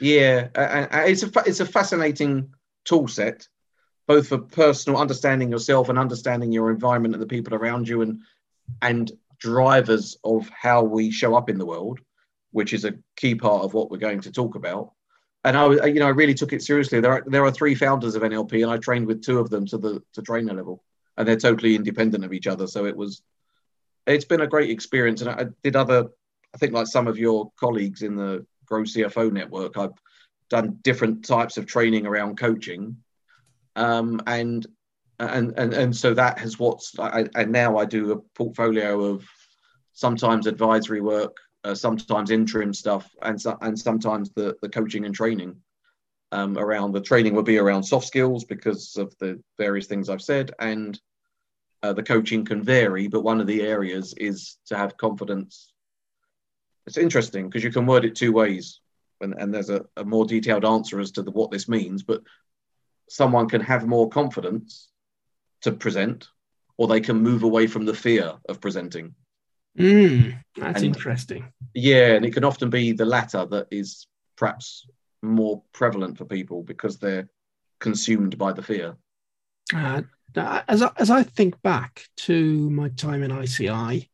Yeah, 0.00 0.48
uh, 0.54 0.86
it's 0.92 1.22
a 1.22 1.30
it's 1.46 1.60
a 1.60 1.66
fascinating 1.66 2.52
tool 2.84 3.06
set, 3.06 3.46
both 4.06 4.28
for 4.28 4.38
personal 4.38 4.98
understanding 4.98 5.50
yourself 5.50 5.88
and 5.88 5.98
understanding 5.98 6.52
your 6.52 6.70
environment 6.70 7.14
and 7.14 7.22
the 7.22 7.26
people 7.26 7.54
around 7.54 7.88
you, 7.88 8.02
and 8.02 8.20
and 8.82 9.12
drivers 9.38 10.18
of 10.24 10.48
how 10.50 10.82
we 10.82 11.10
show 11.10 11.34
up 11.34 11.48
in 11.48 11.58
the 11.58 11.66
world, 11.66 12.00
which 12.52 12.72
is 12.72 12.84
a 12.84 12.94
key 13.16 13.34
part 13.34 13.64
of 13.64 13.74
what 13.74 13.90
we're 13.90 13.98
going 13.98 14.20
to 14.20 14.32
talk 14.32 14.54
about. 14.54 14.92
And 15.44 15.56
I, 15.56 15.86
you 15.86 16.00
know, 16.00 16.06
I 16.06 16.10
really 16.10 16.34
took 16.34 16.52
it 16.52 16.62
seriously. 16.62 17.00
There 17.00 17.12
are 17.12 17.24
there 17.26 17.44
are 17.44 17.50
three 17.50 17.74
founders 17.74 18.14
of 18.14 18.22
NLP, 18.22 18.62
and 18.62 18.70
I 18.70 18.76
trained 18.76 19.06
with 19.06 19.22
two 19.22 19.38
of 19.38 19.48
them 19.48 19.66
to 19.66 19.78
the 19.78 20.02
to 20.12 20.22
trainer 20.22 20.52
level, 20.52 20.84
and 21.16 21.26
they're 21.26 21.36
totally 21.36 21.74
independent 21.74 22.24
of 22.24 22.32
each 22.32 22.46
other. 22.46 22.66
So 22.66 22.84
it 22.84 22.96
was, 22.96 23.22
it's 24.06 24.26
been 24.26 24.42
a 24.42 24.46
great 24.46 24.70
experience. 24.70 25.22
And 25.22 25.30
I 25.30 25.46
did 25.62 25.76
other, 25.76 26.08
I 26.54 26.58
think, 26.58 26.74
like 26.74 26.88
some 26.88 27.06
of 27.06 27.18
your 27.18 27.50
colleagues 27.58 28.02
in 28.02 28.16
the 28.16 28.44
Grow 28.66 28.82
CFO 28.82 29.32
Network. 29.32 29.78
I've 29.78 29.98
done 30.50 30.78
different 30.82 31.24
types 31.24 31.56
of 31.56 31.64
training 31.64 32.06
around 32.06 32.38
coaching, 32.38 32.98
um, 33.76 34.20
and 34.26 34.66
and 35.18 35.54
and 35.56 35.72
and 35.72 35.96
so 35.96 36.12
that 36.12 36.38
has 36.38 36.58
what's 36.58 36.98
I, 36.98 37.26
and 37.34 37.50
now 37.50 37.78
I 37.78 37.86
do 37.86 38.12
a 38.12 38.18
portfolio 38.36 39.04
of 39.04 39.24
sometimes 39.94 40.46
advisory 40.46 41.00
work, 41.00 41.36
uh, 41.64 41.74
sometimes 41.74 42.30
interim 42.30 42.72
stuff, 42.74 43.08
and 43.22 43.40
so, 43.40 43.56
and 43.60 43.78
sometimes 43.78 44.30
the 44.30 44.56
the 44.62 44.68
coaching 44.68 45.04
and 45.04 45.14
training. 45.14 45.56
Um, 46.32 46.56
around 46.56 46.92
the 46.92 47.00
training 47.00 47.34
will 47.34 47.42
be 47.42 47.58
around 47.58 47.82
soft 47.82 48.06
skills 48.06 48.44
because 48.44 48.96
of 48.96 49.12
the 49.18 49.42
various 49.58 49.88
things 49.88 50.08
I've 50.08 50.22
said, 50.22 50.52
and 50.60 51.00
uh, 51.82 51.92
the 51.92 52.04
coaching 52.04 52.44
can 52.44 52.62
vary, 52.62 53.08
but 53.08 53.22
one 53.22 53.40
of 53.40 53.48
the 53.48 53.62
areas 53.62 54.14
is 54.16 54.56
to 54.66 54.76
have 54.76 54.96
confidence 54.96 55.72
it's 56.86 56.96
interesting 56.96 57.48
because 57.48 57.62
you 57.62 57.70
can 57.70 57.86
word 57.86 58.04
it 58.04 58.16
two 58.16 58.32
ways, 58.32 58.80
and, 59.20 59.34
and 59.38 59.54
there's 59.54 59.70
a, 59.70 59.84
a 59.96 60.04
more 60.04 60.26
detailed 60.26 60.64
answer 60.64 60.98
as 60.98 61.12
to 61.12 61.22
the, 61.22 61.30
what 61.30 61.52
this 61.52 61.68
means. 61.68 62.02
But 62.02 62.22
someone 63.08 63.48
can 63.48 63.60
have 63.60 63.86
more 63.86 64.08
confidence 64.08 64.88
to 65.62 65.70
present, 65.70 66.28
or 66.76 66.88
they 66.88 67.00
can 67.00 67.16
move 67.16 67.44
away 67.44 67.68
from 67.68 67.84
the 67.84 67.94
fear 67.94 68.34
of 68.48 68.60
presenting. 68.60 69.14
Mm, 69.78 70.36
that's 70.56 70.82
and, 70.82 70.94
interesting. 70.94 71.52
Yeah, 71.74 72.14
and 72.14 72.24
it 72.24 72.34
can 72.34 72.44
often 72.44 72.70
be 72.70 72.92
the 72.92 73.04
latter 73.04 73.46
that 73.46 73.68
is 73.70 74.06
perhaps 74.36 74.86
more 75.22 75.62
prevalent 75.72 76.18
for 76.18 76.24
people 76.24 76.62
because 76.62 76.98
they're 76.98 77.28
consumed 77.78 78.38
by 78.38 78.52
the 78.52 78.62
fear. 78.62 78.96
Uh, 79.74 80.02
as 80.36 80.82
I, 80.82 80.90
as 80.96 81.10
I 81.10 81.22
think 81.22 81.60
back 81.62 82.04
to 82.18 82.70
my 82.70 82.88
time 82.90 83.22
in 83.22 83.30
ICI, 83.30 84.10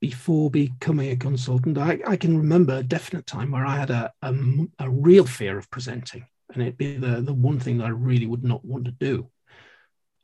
before 0.00 0.50
becoming 0.50 1.10
a 1.10 1.16
consultant, 1.16 1.76
I, 1.76 2.00
I, 2.06 2.16
can 2.16 2.36
remember 2.36 2.76
a 2.76 2.82
definite 2.82 3.26
time 3.26 3.50
where 3.50 3.66
I 3.66 3.76
had 3.76 3.90
a, 3.90 4.10
a, 4.22 4.34
a, 4.78 4.88
real 4.88 5.26
fear 5.26 5.58
of 5.58 5.70
presenting, 5.70 6.24
and 6.52 6.62
it'd 6.62 6.78
be 6.78 6.96
the, 6.96 7.20
the 7.20 7.34
one 7.34 7.60
thing 7.60 7.78
that 7.78 7.84
I 7.84 7.90
really 7.90 8.24
would 8.24 8.42
not 8.42 8.64
want 8.64 8.86
to 8.86 8.92
do. 8.92 9.30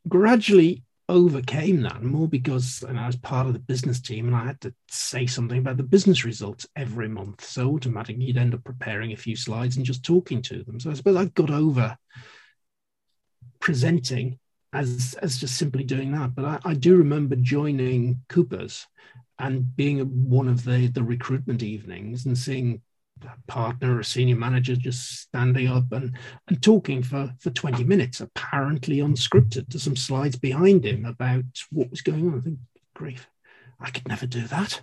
Gradually 0.09 0.83
overcame 1.09 1.83
that 1.83 2.03
more 2.03 2.27
because 2.27 2.83
and 2.83 2.99
I 2.99 3.07
was 3.07 3.17
part 3.17 3.47
of 3.47 3.53
the 3.53 3.61
business 3.61 4.01
team 4.01 4.27
and 4.27 4.35
I 4.35 4.45
had 4.45 4.61
to 4.63 4.75
say 4.89 5.27
something 5.27 5.59
about 5.59 5.77
the 5.77 5.85
business 5.85 6.25
results 6.25 6.67
every 6.75 7.09
month. 7.09 7.45
So 7.45 7.71
automatically 7.75 8.25
you'd 8.25 8.37
end 8.37 8.55
up 8.55 8.65
preparing 8.65 9.13
a 9.13 9.17
few 9.17 9.37
slides 9.37 9.77
and 9.77 9.87
just 9.87 10.05
talking 10.05 10.43
to 10.43 10.65
them. 10.65 10.81
So 10.81 10.91
I 10.91 10.95
suppose 10.95 11.17
I 11.17 11.27
got 11.27 11.51
over 11.51 11.97
presenting 13.61 14.39
as 14.73 15.17
as 15.23 15.39
just 15.39 15.57
simply 15.57 15.85
doing 15.85 16.13
that. 16.13 16.35
But 16.35 16.45
I, 16.45 16.59
I 16.65 16.75
do 16.75 16.97
remember 16.97 17.37
joining 17.37 18.23
Cooper's 18.29 18.87
and 19.39 19.77
being 19.77 20.01
one 20.29 20.49
of 20.49 20.65
the 20.65 20.89
the 20.89 21.05
recruitment 21.05 21.63
evenings 21.63 22.27
and 22.27 22.37
seeing 22.37 22.83
partner 23.47 23.99
or 23.99 24.03
senior 24.03 24.37
manager 24.37 24.77
just 24.77 25.21
standing 25.21 25.69
up 25.69 25.91
and, 25.93 26.17
and 26.49 26.63
talking 26.63 27.03
for, 27.03 27.33
for 27.39 27.51
20 27.51 27.85
minutes, 27.85 28.21
apparently 28.21 28.99
unscripted, 28.99 29.69
to 29.71 29.79
some 29.79 29.97
slides 29.97 30.37
behind 30.37 30.85
him 30.85 31.05
about 31.05 31.45
what 31.71 31.91
was 31.91 32.03
going 32.03 32.27
on. 32.29 32.39
I 32.39 32.41
think, 32.41 32.59
grief, 32.95 33.29
I 33.81 33.91
could 33.91 34.09
never 34.09 34.27
do 34.27 34.47
that. 34.49 34.83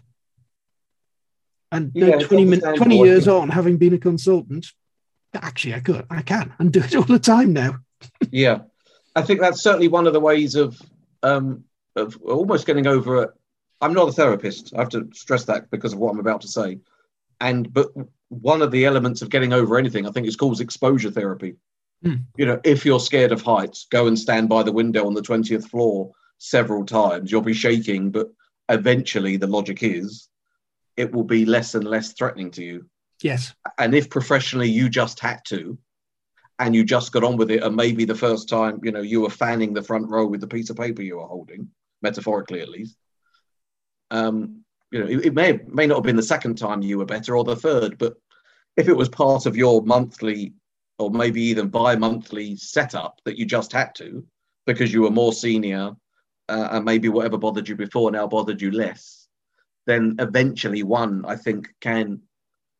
And 1.71 1.91
yeah, 1.95 2.19
20, 2.19 2.45
min- 2.45 2.61
20 2.61 2.97
years 2.99 3.27
on, 3.27 3.49
having 3.49 3.77
been 3.77 3.93
a 3.93 3.97
consultant, 3.99 4.67
actually, 5.33 5.73
I 5.73 5.79
could, 5.79 6.05
I 6.09 6.21
can, 6.21 6.53
and 6.59 6.71
do 6.71 6.79
it 6.79 6.95
all 6.95 7.03
the 7.03 7.19
time 7.19 7.53
now. 7.53 7.77
yeah, 8.31 8.59
I 9.15 9.21
think 9.21 9.39
that's 9.39 9.61
certainly 9.61 9.87
one 9.87 10.05
of 10.05 10.13
the 10.13 10.19
ways 10.19 10.55
of 10.55 10.79
um, 11.23 11.63
of 11.95 12.17
almost 12.21 12.67
getting 12.67 12.85
over 12.85 13.23
it. 13.23 13.29
I'm 13.81 13.93
not 13.93 14.09
a 14.09 14.11
therapist. 14.11 14.73
I 14.75 14.79
have 14.79 14.89
to 14.89 15.09
stress 15.13 15.45
that 15.45 15.71
because 15.71 15.93
of 15.93 15.99
what 15.99 16.11
I'm 16.11 16.19
about 16.19 16.41
to 16.41 16.47
say. 16.47 16.79
And 17.41 17.71
but 17.73 17.89
one 18.41 18.61
of 18.61 18.71
the 18.71 18.85
elements 18.85 19.21
of 19.21 19.29
getting 19.29 19.53
over 19.53 19.77
anything, 19.77 20.07
I 20.07 20.11
think, 20.11 20.27
is 20.27 20.35
called 20.35 20.61
exposure 20.61 21.11
therapy. 21.11 21.55
Mm. 22.05 22.23
You 22.37 22.45
know, 22.45 22.59
if 22.63 22.85
you're 22.85 22.99
scared 22.99 23.31
of 23.31 23.41
heights, 23.41 23.87
go 23.89 24.07
and 24.07 24.17
stand 24.17 24.49
by 24.49 24.63
the 24.63 24.71
window 24.71 25.05
on 25.05 25.13
the 25.13 25.21
20th 25.21 25.69
floor 25.69 26.11
several 26.37 26.85
times. 26.85 27.31
You'll 27.31 27.41
be 27.41 27.53
shaking, 27.53 28.11
but 28.11 28.31
eventually 28.69 29.37
the 29.37 29.47
logic 29.47 29.83
is 29.83 30.29
it 30.95 31.11
will 31.11 31.23
be 31.23 31.45
less 31.45 31.75
and 31.75 31.85
less 31.85 32.13
threatening 32.13 32.51
to 32.51 32.63
you. 32.63 32.85
Yes. 33.21 33.53
And 33.77 33.95
if 33.95 34.09
professionally 34.09 34.69
you 34.69 34.89
just 34.89 35.19
had 35.19 35.39
to, 35.45 35.77
and 36.59 36.75
you 36.75 36.83
just 36.83 37.11
got 37.11 37.23
on 37.23 37.37
with 37.37 37.49
it, 37.51 37.63
and 37.63 37.75
maybe 37.75 38.05
the 38.05 38.15
first 38.15 38.47
time, 38.47 38.79
you 38.83 38.91
know, 38.91 39.01
you 39.01 39.21
were 39.21 39.29
fanning 39.29 39.73
the 39.73 39.81
front 39.81 40.09
row 40.09 40.25
with 40.25 40.41
the 40.41 40.47
piece 40.47 40.69
of 40.69 40.77
paper 40.77 41.01
you 41.01 41.17
were 41.17 41.25
holding, 41.25 41.69
metaphorically 42.01 42.61
at 42.61 42.69
least. 42.69 42.95
Um, 44.11 44.63
you 44.91 44.99
know, 44.99 45.07
it, 45.07 45.25
it 45.25 45.33
may 45.33 45.59
may 45.67 45.87
not 45.87 45.95
have 45.95 46.03
been 46.03 46.15
the 46.15 46.21
second 46.21 46.57
time 46.57 46.83
you 46.83 46.99
were 46.99 47.05
better 47.05 47.35
or 47.35 47.43
the 47.43 47.55
third, 47.55 47.97
but 47.97 48.15
if 48.77 48.87
it 48.87 48.97
was 48.97 49.09
part 49.09 49.45
of 49.45 49.55
your 49.55 49.81
monthly 49.83 50.53
or 50.99 51.11
maybe 51.11 51.41
even 51.41 51.69
bi-monthly 51.69 52.55
setup 52.55 53.19
that 53.25 53.37
you 53.37 53.45
just 53.45 53.71
had 53.71 53.93
to 53.95 54.25
because 54.65 54.93
you 54.93 55.01
were 55.01 55.11
more 55.11 55.33
senior 55.33 55.91
uh, 56.49 56.67
and 56.71 56.85
maybe 56.85 57.09
whatever 57.09 57.37
bothered 57.37 57.67
you 57.67 57.75
before 57.75 58.11
now 58.11 58.27
bothered 58.27 58.61
you 58.61 58.71
less 58.71 59.27
then 59.85 60.15
eventually 60.19 60.83
one 60.83 61.25
i 61.25 61.35
think 61.35 61.73
can 61.81 62.21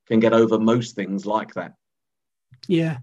can 0.08 0.20
get 0.20 0.34
over 0.34 0.60
most 0.60 0.96
things 0.96 1.26
like 1.26 1.54
that. 1.54 1.74
Yeah. 2.68 3.00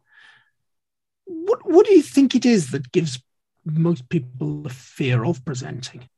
What 1.25 1.68
what 1.68 1.87
do 1.87 1.92
you 1.92 2.02
think 2.02 2.35
it 2.35 2.44
is 2.44 2.70
that 2.70 2.92
gives 2.92 3.23
most 3.64 4.09
people 4.09 4.62
the 4.62 4.70
fear 4.70 5.25
of 5.25 5.44
presenting? 5.44 6.09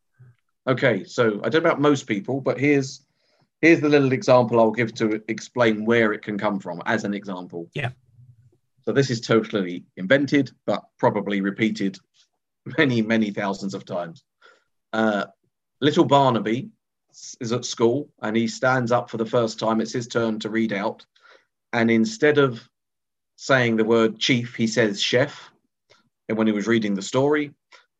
Okay 0.66 1.04
so 1.04 1.40
i 1.42 1.48
don't 1.48 1.64
know 1.64 1.70
about 1.70 1.80
most 1.80 2.06
people 2.06 2.40
but 2.40 2.58
here's 2.58 3.04
here's 3.62 3.80
the 3.80 3.88
little 3.88 4.12
example 4.12 4.60
i'll 4.60 4.70
give 4.70 4.94
to 4.94 5.22
explain 5.28 5.86
where 5.86 6.12
it 6.12 6.20
can 6.20 6.36
come 6.36 6.60
from 6.60 6.82
as 6.84 7.04
an 7.04 7.14
example 7.14 7.70
yeah 7.74 7.90
so 8.84 8.92
this 8.92 9.10
is 9.10 9.20
totally 9.20 9.84
invented, 9.96 10.50
but 10.66 10.84
probably 10.98 11.40
repeated 11.40 11.98
many, 12.78 13.02
many 13.02 13.30
thousands 13.30 13.74
of 13.74 13.84
times. 13.84 14.24
Uh, 14.92 15.26
little 15.80 16.04
Barnaby 16.04 16.70
is 17.40 17.52
at 17.52 17.64
school 17.64 18.10
and 18.22 18.36
he 18.36 18.48
stands 18.48 18.90
up 18.90 19.10
for 19.10 19.18
the 19.18 19.26
first 19.26 19.58
time. 19.58 19.80
It's 19.80 19.92
his 19.92 20.08
turn 20.08 20.38
to 20.40 20.50
read 20.50 20.72
out. 20.72 21.06
And 21.72 21.90
instead 21.90 22.38
of 22.38 22.68
saying 23.36 23.76
the 23.76 23.84
word 23.84 24.18
chief, 24.18 24.54
he 24.56 24.66
says 24.66 25.00
chef. 25.00 25.50
And 26.28 26.36
when 26.36 26.46
he 26.46 26.52
was 26.52 26.66
reading 26.66 26.94
the 26.94 27.02
story, 27.02 27.52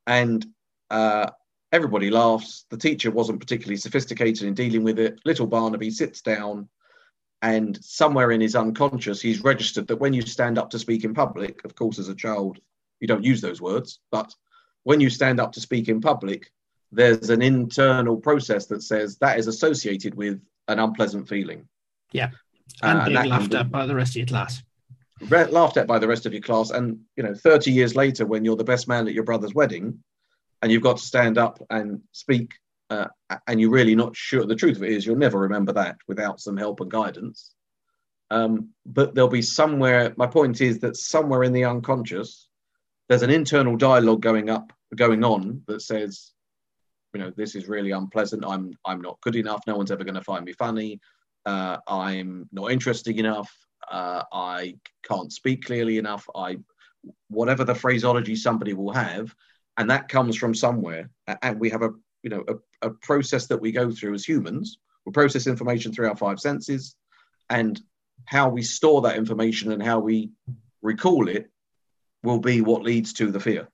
and 0.07 0.45
uh, 0.91 1.31
everybody 1.73 2.11
laughs. 2.11 2.67
The 2.71 2.77
teacher 2.77 3.11
wasn't 3.11 3.41
particularly 3.41 3.77
sophisticated 3.77 4.47
in 4.47 4.55
dealing 4.55 4.85
with 4.85 4.99
it. 4.99 5.19
Little 5.25 5.47
Barnaby 5.47 5.91
sits 5.91 6.21
down 6.21 6.69
and 7.43 7.77
somewhere 7.85 8.31
in 8.31 8.41
his 8.41 8.55
unconscious, 8.55 9.21
he's 9.21 9.43
registered 9.43 9.89
that 9.89 9.97
when 9.97 10.13
you 10.13 10.23
stand 10.23 10.59
up 10.59 10.71
to 10.71 10.79
speak 10.79 11.03
in 11.03 11.13
public, 11.13 11.65
of 11.65 11.75
course, 11.75 11.99
as 11.99 12.09
a 12.09 12.15
child, 12.15 12.61
you 13.01 13.09
don't 13.09 13.25
use 13.25 13.41
those 13.41 13.61
words, 13.61 13.99
but 14.13 14.33
when 14.85 15.01
you 15.01 15.11
stand 15.11 15.41
up 15.41 15.53
to 15.53 15.61
speak 15.61 15.89
in 15.89 16.01
public, 16.01 16.53
there's 16.93 17.31
an 17.31 17.43
internal 17.43 18.17
process 18.17 18.67
that 18.67 18.83
says 18.83 19.19
that 19.19 19.41
is 19.41 19.49
associated 19.49 20.15
with 20.15 20.41
an 20.69 20.79
unpleasant 20.79 21.29
feeling. 21.29 21.67
Yeah. 22.13 22.31
And 22.81 23.01
uh, 23.01 23.05
being 23.07 23.31
laughed 23.31 23.55
at 23.55 23.73
by 23.73 23.87
the 23.87 23.95
rest 23.95 24.13
of 24.13 24.17
your 24.17 24.27
class. 24.27 24.63
Laughed 25.29 25.77
at 25.77 25.89
by 25.89 25.99
the 25.99 26.09
rest 26.09 26.27
of 26.27 26.33
your 26.33 26.43
class. 26.43 26.71
And, 26.71 27.01
you 27.17 27.25
know, 27.25 27.35
30 27.35 27.73
years 27.73 27.97
later, 27.97 28.25
when 28.25 28.45
you're 28.45 28.57
the 28.57 28.65
best 28.65 28.87
man 28.87 29.09
at 29.09 29.15
your 29.15 29.25
brother's 29.25 29.55
wedding 29.55 29.99
and 30.63 30.71
you've 30.71 30.83
got 30.83 30.97
to 30.97 31.03
stand 31.03 31.39
up 31.39 31.59
and 31.71 32.01
speak 32.13 32.55
uh, 32.93 33.09
and 33.47 33.61
you're 33.61 33.71
really 33.71 33.95
not 33.95 34.15
sure. 34.15 34.47
The 34.47 34.55
truth 34.55 34.77
of 34.77 34.83
it 34.83 34.93
is, 34.93 35.07
you'll 35.07 35.17
never 35.17 35.39
remember 35.39 35.73
that 35.73 35.97
without 36.09 36.41
some 36.41 36.57
help 36.57 36.81
and 36.81 36.91
guidance. 36.91 37.55
Um, 38.31 38.71
but 38.87 39.15
there'll 39.15 39.31
be 39.31 39.43
somewhere. 39.43 40.15
My 40.17 40.27
point 40.27 40.61
is 40.61 40.79
that 40.81 40.97
somewhere 40.97 41.43
in 41.43 41.53
the 41.53 41.65
unconscious, 41.65 42.49
there's 43.09 43.23
an 43.23 43.31
internal 43.31 43.77
dialogue 43.77 44.21
going 44.21 44.51
up, 44.51 44.73
going 44.95 45.25
on 45.25 45.63
that 45.69 45.83
says, 45.83 46.33
you 47.15 47.21
know, 47.21 47.33
this 47.37 47.55
is 47.55 47.69
really 47.69 47.91
unpleasant. 47.91 48.45
I'm 48.47 48.73
I'm 48.87 49.03
not 49.03 49.21
good 49.21 49.37
enough. 49.37 49.63
No 49.67 49.77
one's 49.77 49.91
ever 49.91 50.05
going 50.05 50.15
to 50.15 50.25
find 50.25 50.45
me 50.45 50.53
funny. 50.53 51.01
Uh, 51.45 51.77
I'm 51.87 52.49
not 52.53 52.73
interesting 52.73 53.19
enough. 53.19 53.51
Uh, 53.91 54.23
I 54.33 54.77
can't 55.03 55.33
speak 55.33 55.65
clearly 55.65 55.99
enough. 55.99 56.27
I, 56.35 56.59
whatever 57.29 57.65
the 57.65 57.75
phraseology 57.75 58.37
somebody 58.37 58.73
will 58.73 58.93
have, 58.93 59.35
and 59.77 59.91
that 59.91 60.09
comes 60.09 60.37
from 60.37 60.55
somewhere. 60.55 61.11
And 61.43 61.59
we 61.61 61.71
have 61.71 61.83
a 61.83 61.91
you 62.23 62.31
know 62.31 62.45
a, 62.49 62.89
a 62.89 62.91
process 62.91 63.47
that 63.49 63.61
we 63.61 63.73
go 63.73 63.91
through 63.91 64.15
as 64.15 64.25
humans. 64.25 64.79
We 65.05 65.13
process 65.13 65.47
information 65.47 65.93
through 65.93 66.09
our 66.09 66.17
five 66.17 66.41
senses, 66.41 66.95
and 67.51 67.81
how 68.25 68.49
we 68.49 68.63
store 68.63 69.03
that 69.03 69.17
information 69.17 69.73
and 69.73 69.83
how 69.83 69.99
we 69.99 70.31
recall 70.81 71.29
it 71.29 71.51
will 72.23 72.39
be 72.39 72.61
what 72.61 72.83
leads 72.83 73.13
to 73.15 73.31
the 73.31 73.41
fear. 73.41 73.69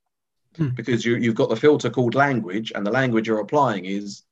Hmm. 0.56 0.68
Because 0.68 1.04
you, 1.04 1.16
you've 1.16 1.34
got 1.34 1.50
the 1.50 1.56
filter 1.56 1.90
called 1.90 2.14
language, 2.14 2.72
and 2.74 2.86
the 2.86 2.90
language 2.90 3.28
you're 3.28 3.40
applying 3.40 3.84
is 3.84 4.22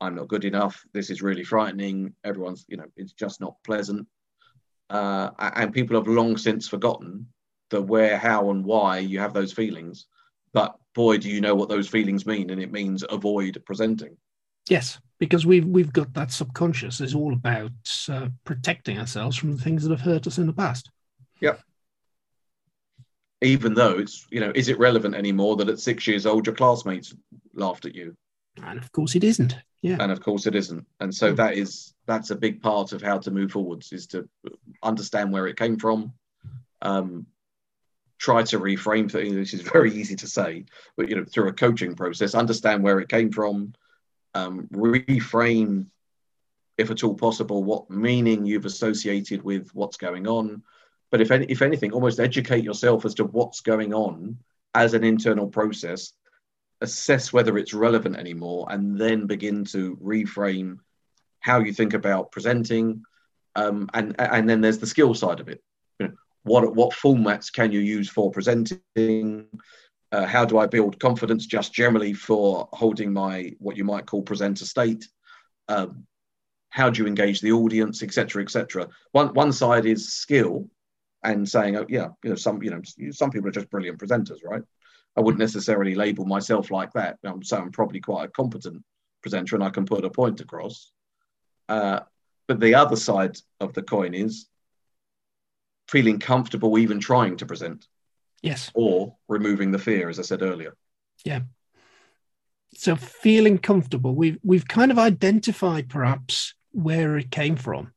I'm 0.00 0.14
not 0.14 0.28
good 0.28 0.44
enough. 0.44 0.84
This 0.92 1.10
is 1.10 1.22
really 1.22 1.44
frightening. 1.44 2.14
Everyone's, 2.24 2.64
you 2.68 2.76
know, 2.76 2.86
it's 2.96 3.12
just 3.12 3.40
not 3.40 3.62
pleasant. 3.64 4.06
Uh, 4.88 5.30
and 5.38 5.72
people 5.72 5.96
have 5.96 6.08
long 6.08 6.36
since 6.36 6.66
forgotten 6.66 7.26
the 7.68 7.80
where, 7.80 8.18
how, 8.18 8.50
and 8.50 8.64
why 8.64 8.98
you 8.98 9.20
have 9.20 9.34
those 9.34 9.52
feelings. 9.52 10.06
But 10.52 10.76
boy, 10.94 11.18
do 11.18 11.30
you 11.30 11.40
know 11.40 11.54
what 11.54 11.68
those 11.68 11.88
feelings 11.88 12.26
mean, 12.26 12.50
and 12.50 12.60
it 12.60 12.72
means 12.72 13.04
avoid 13.08 13.62
presenting. 13.64 14.16
Yes, 14.68 15.00
because 15.18 15.46
we've 15.46 15.66
we've 15.66 15.92
got 15.92 16.12
that 16.14 16.32
subconscious 16.32 17.00
is 17.00 17.14
all 17.14 17.32
about 17.32 17.70
uh, 18.08 18.28
protecting 18.44 18.98
ourselves 18.98 19.36
from 19.36 19.52
the 19.56 19.62
things 19.62 19.82
that 19.82 19.90
have 19.90 20.00
hurt 20.00 20.26
us 20.26 20.38
in 20.38 20.46
the 20.46 20.52
past. 20.52 20.90
Yep. 21.40 21.60
Even 23.42 23.74
though 23.74 23.98
it's 23.98 24.26
you 24.30 24.40
know, 24.40 24.52
is 24.54 24.68
it 24.68 24.78
relevant 24.78 25.14
anymore 25.14 25.56
that 25.56 25.68
at 25.68 25.80
six 25.80 26.06
years 26.06 26.26
old 26.26 26.46
your 26.46 26.54
classmates 26.54 27.14
laughed 27.54 27.84
at 27.84 27.94
you? 27.94 28.16
And 28.62 28.78
of 28.78 28.92
course 28.92 29.14
it 29.14 29.24
isn't. 29.24 29.56
Yeah. 29.82 29.96
And 29.98 30.12
of 30.12 30.20
course 30.20 30.46
it 30.46 30.54
isn't. 30.54 30.86
And 31.00 31.14
so 31.14 31.32
mm. 31.32 31.36
that 31.36 31.54
is 31.54 31.94
that's 32.06 32.30
a 32.30 32.36
big 32.36 32.60
part 32.60 32.92
of 32.92 33.00
how 33.00 33.18
to 33.18 33.30
move 33.30 33.52
forwards 33.52 33.92
is 33.92 34.06
to 34.08 34.28
understand 34.82 35.32
where 35.32 35.46
it 35.46 35.56
came 35.56 35.78
from, 35.78 36.12
um, 36.82 37.26
try 38.20 38.42
to 38.42 38.60
reframe 38.60 39.10
things, 39.10 39.34
which 39.34 39.54
is 39.54 39.62
very 39.62 39.92
easy 40.00 40.14
to 40.14 40.28
say, 40.28 40.66
but 40.96 41.08
you 41.08 41.16
know, 41.16 41.24
through 41.24 41.48
a 41.48 41.52
coaching 41.52 41.96
process, 41.96 42.34
understand 42.34 42.84
where 42.84 43.00
it 43.00 43.08
came 43.08 43.32
from, 43.32 43.72
um, 44.34 44.68
reframe, 44.72 45.86
if 46.76 46.90
at 46.90 47.02
all 47.02 47.14
possible, 47.14 47.64
what 47.64 47.90
meaning 47.90 48.46
you've 48.46 48.66
associated 48.66 49.42
with 49.42 49.74
what's 49.74 49.96
going 49.96 50.28
on. 50.28 50.62
But 51.10 51.20
if 51.20 51.30
any, 51.30 51.46
if 51.46 51.62
anything, 51.62 51.92
almost 51.92 52.20
educate 52.20 52.62
yourself 52.62 53.04
as 53.04 53.14
to 53.14 53.24
what's 53.24 53.62
going 53.62 53.92
on 53.92 54.38
as 54.74 54.94
an 54.94 55.02
internal 55.02 55.48
process, 55.48 56.12
assess 56.80 57.32
whether 57.32 57.58
it's 57.58 57.74
relevant 57.74 58.16
anymore, 58.16 58.68
and 58.70 58.96
then 58.96 59.26
begin 59.26 59.64
to 59.64 59.96
reframe 59.96 60.78
how 61.40 61.58
you 61.58 61.72
think 61.72 61.94
about 61.94 62.30
presenting. 62.30 63.02
Um, 63.56 63.90
and 63.94 64.14
and 64.20 64.48
then 64.48 64.60
there's 64.60 64.78
the 64.78 64.86
skill 64.86 65.12
side 65.14 65.40
of 65.40 65.48
it 65.48 65.60
what 66.50 66.74
what 66.74 66.92
formats 66.92 67.52
can 67.52 67.70
you 67.72 67.80
use 67.80 68.08
for 68.08 68.30
presenting? 68.30 69.46
Uh, 70.12 70.26
how 70.26 70.44
do 70.44 70.58
i 70.58 70.66
build 70.66 70.98
confidence 70.98 71.46
just 71.46 71.72
generally 71.72 72.12
for 72.12 72.68
holding 72.72 73.12
my 73.12 73.54
what 73.60 73.76
you 73.76 73.84
might 73.84 74.06
call 74.06 74.22
presenter 74.22 74.64
state? 74.64 75.06
Um, 75.68 76.04
how 76.70 76.90
do 76.90 77.02
you 77.02 77.08
engage 77.08 77.40
the 77.40 77.52
audience 77.52 78.02
etc 78.02 78.42
etc 78.42 78.88
one 79.12 79.28
one 79.34 79.52
side 79.52 79.86
is 79.86 80.12
skill 80.12 80.68
and 81.22 81.48
saying 81.48 81.76
oh 81.76 81.86
yeah 81.88 82.08
you 82.24 82.30
know 82.30 82.36
some 82.36 82.62
you 82.62 82.70
know 82.70 82.82
some 83.10 83.30
people 83.30 83.48
are 83.48 83.52
just 83.52 83.70
brilliant 83.70 83.98
presenters 83.98 84.38
right? 84.44 84.62
I 85.16 85.20
wouldn't 85.20 85.40
necessarily 85.40 85.94
label 85.94 86.24
myself 86.24 86.70
like 86.70 86.92
that. 86.94 87.18
I'm 87.24 87.42
so 87.44 87.58
i'm 87.58 87.70
probably 87.70 88.00
quite 88.00 88.24
a 88.24 88.28
competent 88.28 88.82
presenter 89.22 89.54
and 89.54 89.64
i 89.64 89.70
can 89.70 89.86
put 89.86 90.04
a 90.04 90.10
point 90.10 90.40
across. 90.40 90.90
Uh, 91.68 92.00
but 92.48 92.58
the 92.58 92.74
other 92.74 92.96
side 92.96 93.36
of 93.60 93.72
the 93.74 93.82
coin 93.82 94.12
is 94.12 94.49
feeling 95.90 96.18
comfortable 96.18 96.78
even 96.78 97.00
trying 97.00 97.36
to 97.38 97.46
present. 97.46 97.86
Yes. 98.42 98.70
Or 98.74 99.16
removing 99.28 99.70
the 99.70 99.78
fear, 99.78 100.08
as 100.08 100.18
I 100.18 100.22
said 100.22 100.42
earlier. 100.42 100.74
Yeah. 101.24 101.40
So 102.74 102.96
feeling 102.96 103.58
comfortable, 103.58 104.14
we've 104.14 104.38
we've 104.42 104.66
kind 104.66 104.90
of 104.90 104.98
identified 104.98 105.88
perhaps 105.88 106.54
where 106.70 107.18
it 107.18 107.30
came 107.30 107.56
from, 107.56 107.92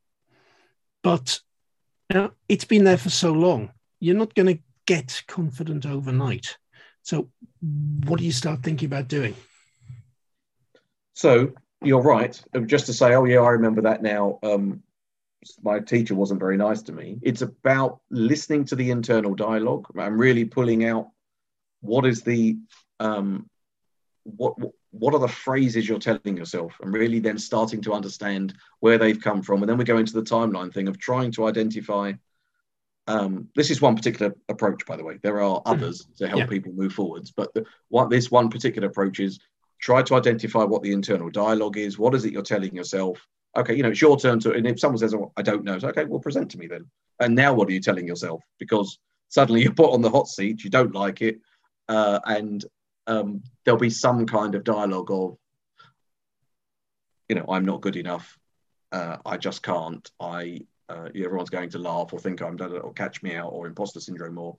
but 1.02 1.40
you 2.10 2.18
know, 2.18 2.30
it's 2.48 2.64
been 2.64 2.84
there 2.84 2.98
for 2.98 3.10
so 3.10 3.32
long. 3.32 3.70
You're 4.00 4.16
not 4.16 4.34
going 4.34 4.56
to 4.56 4.62
get 4.86 5.22
confident 5.28 5.86
overnight. 5.86 6.58
So, 7.02 7.30
what 7.60 8.18
do 8.18 8.24
you 8.24 8.32
start 8.32 8.62
thinking 8.62 8.86
about 8.86 9.08
doing? 9.08 9.34
So 11.14 11.52
you're 11.82 12.02
right. 12.02 12.38
Just 12.66 12.86
to 12.86 12.92
say, 12.92 13.14
oh 13.14 13.24
yeah, 13.24 13.40
I 13.40 13.50
remember 13.50 13.82
that 13.82 14.02
now. 14.02 14.38
Um, 14.42 14.82
my 15.62 15.80
teacher 15.80 16.14
wasn't 16.14 16.40
very 16.40 16.56
nice 16.56 16.82
to 16.82 16.92
me. 16.92 17.18
It's 17.22 17.42
about 17.42 18.00
listening 18.10 18.64
to 18.66 18.76
the 18.76 18.90
internal 18.90 19.34
dialogue 19.34 19.86
and 19.94 20.18
really 20.18 20.44
pulling 20.44 20.84
out 20.84 21.08
what 21.80 22.06
is 22.06 22.22
the 22.22 22.58
um, 23.00 23.48
what 24.24 24.54
what 24.90 25.12
are 25.12 25.20
the 25.20 25.28
phrases 25.28 25.88
you're 25.88 25.98
telling 25.98 26.36
yourself, 26.36 26.72
and 26.80 26.92
really 26.92 27.18
then 27.18 27.36
starting 27.38 27.82
to 27.82 27.92
understand 27.92 28.54
where 28.80 28.96
they've 28.96 29.20
come 29.20 29.42
from. 29.42 29.62
And 29.62 29.68
then 29.68 29.76
we 29.76 29.84
go 29.84 29.98
into 29.98 30.14
the 30.14 30.22
timeline 30.22 30.72
thing 30.72 30.88
of 30.88 30.98
trying 30.98 31.32
to 31.32 31.46
identify 31.46 32.12
um, 33.06 33.48
this 33.54 33.70
is 33.70 33.82
one 33.82 33.96
particular 33.96 34.34
approach, 34.48 34.86
by 34.86 34.96
the 34.96 35.04
way. 35.04 35.18
There 35.22 35.42
are 35.42 35.60
others 35.66 36.06
to 36.18 36.28
help 36.28 36.40
Yeah. 36.40 36.46
people 36.46 36.72
move 36.72 36.94
forwards, 36.94 37.32
but 37.32 37.52
the, 37.52 37.66
what 37.88 38.08
this 38.08 38.30
one 38.30 38.48
particular 38.48 38.88
approach 38.88 39.20
is 39.20 39.40
try 39.78 40.02
to 40.02 40.14
identify 40.14 40.64
what 40.64 40.82
the 40.82 40.92
internal 40.92 41.28
dialogue 41.28 41.76
is. 41.76 41.98
What 41.98 42.14
is 42.14 42.24
it 42.24 42.32
you're 42.32 42.42
telling 42.42 42.74
yourself? 42.74 43.26
Okay, 43.56 43.74
you 43.74 43.82
know, 43.82 43.90
it's 43.90 44.00
your 44.00 44.18
turn 44.18 44.40
to, 44.40 44.52
and 44.52 44.66
if 44.66 44.80
someone 44.80 44.98
says, 44.98 45.14
oh, 45.14 45.32
I 45.36 45.42
don't 45.42 45.64
know, 45.64 45.74
it's 45.74 45.84
okay, 45.84 46.04
well, 46.04 46.20
present 46.20 46.50
to 46.50 46.58
me 46.58 46.66
then. 46.66 46.86
And 47.20 47.34
now 47.34 47.54
what 47.54 47.68
are 47.68 47.72
you 47.72 47.80
telling 47.80 48.08
yourself? 48.08 48.42
Because 48.58 48.98
suddenly 49.28 49.62
you're 49.62 49.72
put 49.72 49.92
on 49.92 50.02
the 50.02 50.10
hot 50.10 50.28
seat, 50.28 50.64
you 50.64 50.70
don't 50.70 50.94
like 50.94 51.22
it, 51.22 51.38
uh, 51.88 52.18
and 52.24 52.64
um, 53.06 53.42
there'll 53.64 53.78
be 53.78 53.90
some 53.90 54.26
kind 54.26 54.54
of 54.54 54.64
dialogue 54.64 55.10
of, 55.10 55.36
you 57.28 57.36
know, 57.36 57.44
I'm 57.48 57.64
not 57.64 57.80
good 57.80 57.96
enough. 57.96 58.38
Uh, 58.90 59.18
I 59.24 59.36
just 59.36 59.62
can't. 59.62 60.08
I 60.20 60.60
uh, 60.88 61.08
everyone's 61.14 61.50
going 61.50 61.70
to 61.70 61.78
laugh 61.78 62.12
or 62.12 62.18
think 62.18 62.42
I'm 62.42 62.56
done 62.56 62.72
or 62.72 62.92
catch 62.92 63.22
me 63.22 63.34
out 63.34 63.50
or 63.50 63.66
imposter 63.66 64.00
syndrome 64.00 64.38
or 64.38 64.56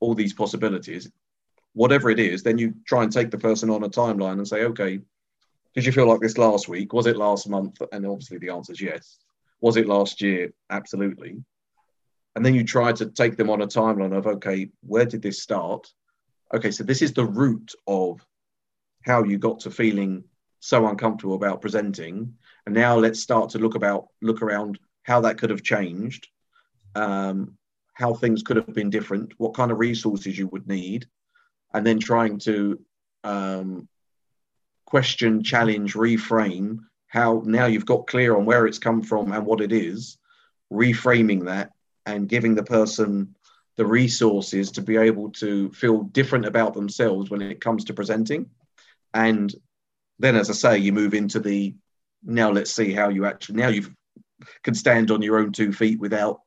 all 0.00 0.14
these 0.14 0.32
possibilities. 0.32 1.10
Whatever 1.74 2.10
it 2.10 2.18
is, 2.18 2.42
then 2.42 2.58
you 2.58 2.74
try 2.86 3.02
and 3.02 3.12
take 3.12 3.30
the 3.30 3.38
person 3.38 3.70
on 3.70 3.84
a 3.84 3.90
timeline 3.90 4.38
and 4.38 4.48
say, 4.48 4.64
okay, 4.64 5.00
did 5.74 5.84
you 5.84 5.92
feel 5.92 6.08
like 6.08 6.20
this 6.20 6.38
last 6.38 6.68
week? 6.68 6.92
Was 6.92 7.06
it 7.06 7.16
last 7.16 7.48
month? 7.48 7.80
And 7.92 8.06
obviously 8.06 8.38
the 8.38 8.50
answer 8.50 8.72
is 8.72 8.80
yes. 8.80 9.18
Was 9.60 9.76
it 9.76 9.86
last 9.86 10.20
year? 10.20 10.52
Absolutely. 10.70 11.42
And 12.36 12.44
then 12.44 12.54
you 12.54 12.64
try 12.64 12.92
to 12.92 13.06
take 13.06 13.36
them 13.36 13.50
on 13.50 13.62
a 13.62 13.66
timeline 13.66 14.16
of, 14.16 14.26
okay, 14.26 14.70
where 14.80 15.04
did 15.04 15.22
this 15.22 15.42
start? 15.42 15.92
Okay, 16.54 16.70
so 16.70 16.84
this 16.84 17.02
is 17.02 17.12
the 17.12 17.24
root 17.24 17.72
of 17.86 18.24
how 19.02 19.24
you 19.24 19.38
got 19.38 19.60
to 19.60 19.70
feeling 19.70 20.24
so 20.60 20.86
uncomfortable 20.86 21.34
about 21.34 21.60
presenting. 21.60 22.34
And 22.66 22.74
now 22.74 22.96
let's 22.96 23.20
start 23.20 23.50
to 23.50 23.58
look 23.58 23.74
about 23.74 24.08
look 24.22 24.42
around 24.42 24.78
how 25.02 25.20
that 25.22 25.38
could 25.38 25.50
have 25.50 25.62
changed, 25.62 26.28
um, 26.94 27.56
how 27.94 28.14
things 28.14 28.42
could 28.42 28.56
have 28.56 28.74
been 28.74 28.90
different, 28.90 29.32
what 29.38 29.54
kind 29.54 29.70
of 29.70 29.78
resources 29.78 30.38
you 30.38 30.48
would 30.48 30.68
need, 30.68 31.06
and 31.74 31.86
then 31.86 31.98
trying 31.98 32.38
to 32.40 32.80
um, 33.24 33.88
question, 34.88 35.42
challenge, 35.42 35.92
reframe 35.92 36.78
how 37.08 37.42
now 37.44 37.66
you've 37.66 37.84
got 37.84 38.06
clear 38.06 38.34
on 38.34 38.46
where 38.46 38.66
it's 38.66 38.78
come 38.78 39.02
from 39.02 39.32
and 39.32 39.44
what 39.44 39.60
it 39.60 39.70
is, 39.70 40.16
reframing 40.72 41.44
that 41.44 41.72
and 42.06 42.26
giving 42.26 42.54
the 42.54 42.62
person 42.62 43.34
the 43.76 43.84
resources 43.84 44.70
to 44.72 44.80
be 44.80 44.96
able 44.96 45.30
to 45.30 45.70
feel 45.72 46.04
different 46.04 46.46
about 46.46 46.72
themselves 46.72 47.28
when 47.28 47.42
it 47.42 47.60
comes 47.60 47.84
to 47.84 47.92
presenting. 47.92 48.48
And 49.12 49.54
then, 50.18 50.36
as 50.36 50.48
I 50.48 50.54
say, 50.54 50.78
you 50.78 50.94
move 50.94 51.12
into 51.12 51.38
the 51.38 51.74
now 52.24 52.50
let's 52.50 52.70
see 52.70 52.94
how 52.94 53.10
you 53.10 53.26
actually 53.26 53.56
now 53.56 53.68
you 53.68 53.86
can 54.62 54.74
stand 54.74 55.10
on 55.10 55.20
your 55.20 55.38
own 55.38 55.52
two 55.52 55.70
feet 55.70 56.00
without 56.00 56.40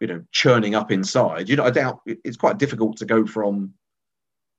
you 0.00 0.08
know 0.08 0.22
churning 0.30 0.74
up 0.74 0.90
inside 0.92 1.48
you 1.48 1.56
know 1.56 1.64
i 1.64 1.70
doubt 1.70 2.00
it's 2.04 2.36
quite 2.36 2.58
difficult 2.58 2.98
to 2.98 3.06
go 3.06 3.24
from 3.24 3.72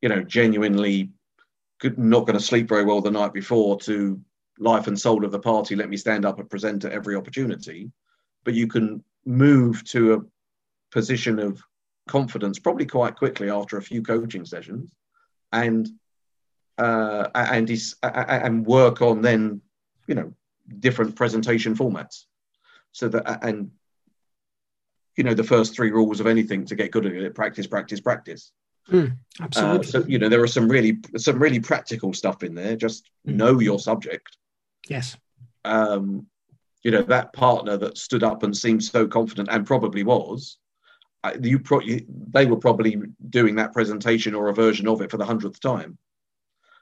you 0.01 0.09
know 0.09 0.23
genuinely 0.23 1.11
not 1.97 2.25
going 2.25 2.37
to 2.37 2.43
sleep 2.43 2.67
very 2.67 2.83
well 2.83 3.01
the 3.01 3.11
night 3.11 3.33
before 3.33 3.79
to 3.81 4.19
life 4.59 4.87
and 4.87 4.99
soul 4.99 5.25
of 5.25 5.31
the 5.31 5.39
party 5.39 5.75
let 5.75 5.89
me 5.89 5.97
stand 5.97 6.25
up 6.25 6.39
and 6.39 6.49
present 6.49 6.85
at 6.85 6.91
every 6.91 7.15
opportunity. 7.15 7.91
But 8.43 8.53
you 8.53 8.67
can 8.67 9.03
move 9.25 9.83
to 9.85 10.13
a 10.13 10.21
position 10.91 11.39
of 11.39 11.61
confidence 12.07 12.59
probably 12.59 12.85
quite 12.85 13.15
quickly 13.15 13.49
after 13.49 13.77
a 13.77 13.81
few 13.81 14.03
coaching 14.03 14.45
sessions 14.45 14.91
and 15.51 15.87
uh, 16.77 17.29
and 17.35 17.69
he's, 17.69 17.95
and 18.01 18.65
work 18.65 19.01
on 19.01 19.21
then 19.21 19.61
you 20.07 20.15
know 20.15 20.33
different 20.79 21.15
presentation 21.15 21.75
formats. 21.75 22.25
So 22.91 23.07
that 23.09 23.43
and 23.43 23.71
you 25.15 25.23
know 25.23 25.33
the 25.33 25.43
first 25.43 25.75
three 25.75 25.91
rules 25.91 26.19
of 26.19 26.27
anything 26.27 26.65
to 26.65 26.75
get 26.75 26.91
good 26.91 27.05
at 27.05 27.13
it 27.13 27.35
practice 27.35 27.67
practice 27.67 27.99
practice 27.99 28.51
Absolutely. 28.91 29.79
uh, 29.79 29.81
so 29.83 30.05
you 30.07 30.19
know 30.19 30.29
there 30.29 30.43
are 30.43 30.47
some 30.47 30.67
really 30.67 30.97
some 31.17 31.39
really 31.39 31.59
practical 31.59 32.13
stuff 32.13 32.43
in 32.43 32.53
there 32.55 32.75
just 32.75 33.09
Mm. 33.27 33.35
know 33.35 33.59
your 33.59 33.79
subject 33.79 34.37
yes. 34.89 35.15
um 35.63 36.27
you 36.83 36.91
know 36.91 37.01
that 37.03 37.31
partner 37.33 37.77
that 37.77 37.97
stood 37.97 38.23
up 38.23 38.43
and 38.43 38.55
seemed 38.55 38.83
so 38.83 39.07
confident 39.07 39.47
and 39.49 39.65
probably 39.65 40.03
was 40.03 40.57
I- 41.23 41.35
you 41.41 41.59
pro- 41.59 41.79
they 42.31 42.45
were 42.45 42.57
probably 42.57 43.01
doing 43.29 43.55
that 43.55 43.71
presentation 43.71 44.35
or 44.35 44.49
a 44.49 44.53
version 44.53 44.87
of 44.89 45.01
it 45.01 45.09
for 45.09 45.15
the 45.17 45.25
hundredth 45.25 45.61
time 45.61 45.97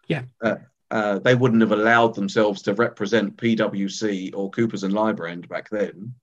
Yeah. 0.07 0.23
uh, 0.43 0.55
uh, 0.89 1.19
they 1.19 1.35
wouldn't 1.35 1.61
have 1.61 1.71
allowed 1.71 2.15
themselves 2.15 2.63
to 2.63 2.73
represent 2.73 3.37
PwC 3.37 4.31
or 4.35 4.49
Coopers 4.49 4.83
and 4.83 4.93
Lybrand 4.93 5.47
back 5.47 5.69
then 5.69 6.15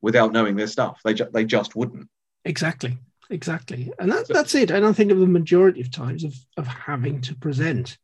without 0.00 0.32
knowing 0.32 0.54
their 0.56 0.66
stuff. 0.68 1.00
They 1.04 1.12
ju- 1.12 1.28
they 1.30 1.44
just 1.44 1.74
wouldn't. 1.76 2.08
Exactly. 2.46 2.96
Exactly. 3.30 3.92
And 3.98 4.10
that, 4.12 4.26
So- 4.26 4.34
that's 4.34 4.54
it. 4.54 4.70
And 4.70 4.86
I 4.86 4.92
think 4.92 5.10
of 5.10 5.18
the 5.18 5.26
majority 5.26 5.80
of 5.80 5.90
times 5.90 6.24
of, 6.24 6.34
of 6.56 6.66
having 6.66 7.20
to 7.22 7.34
present, 7.34 7.98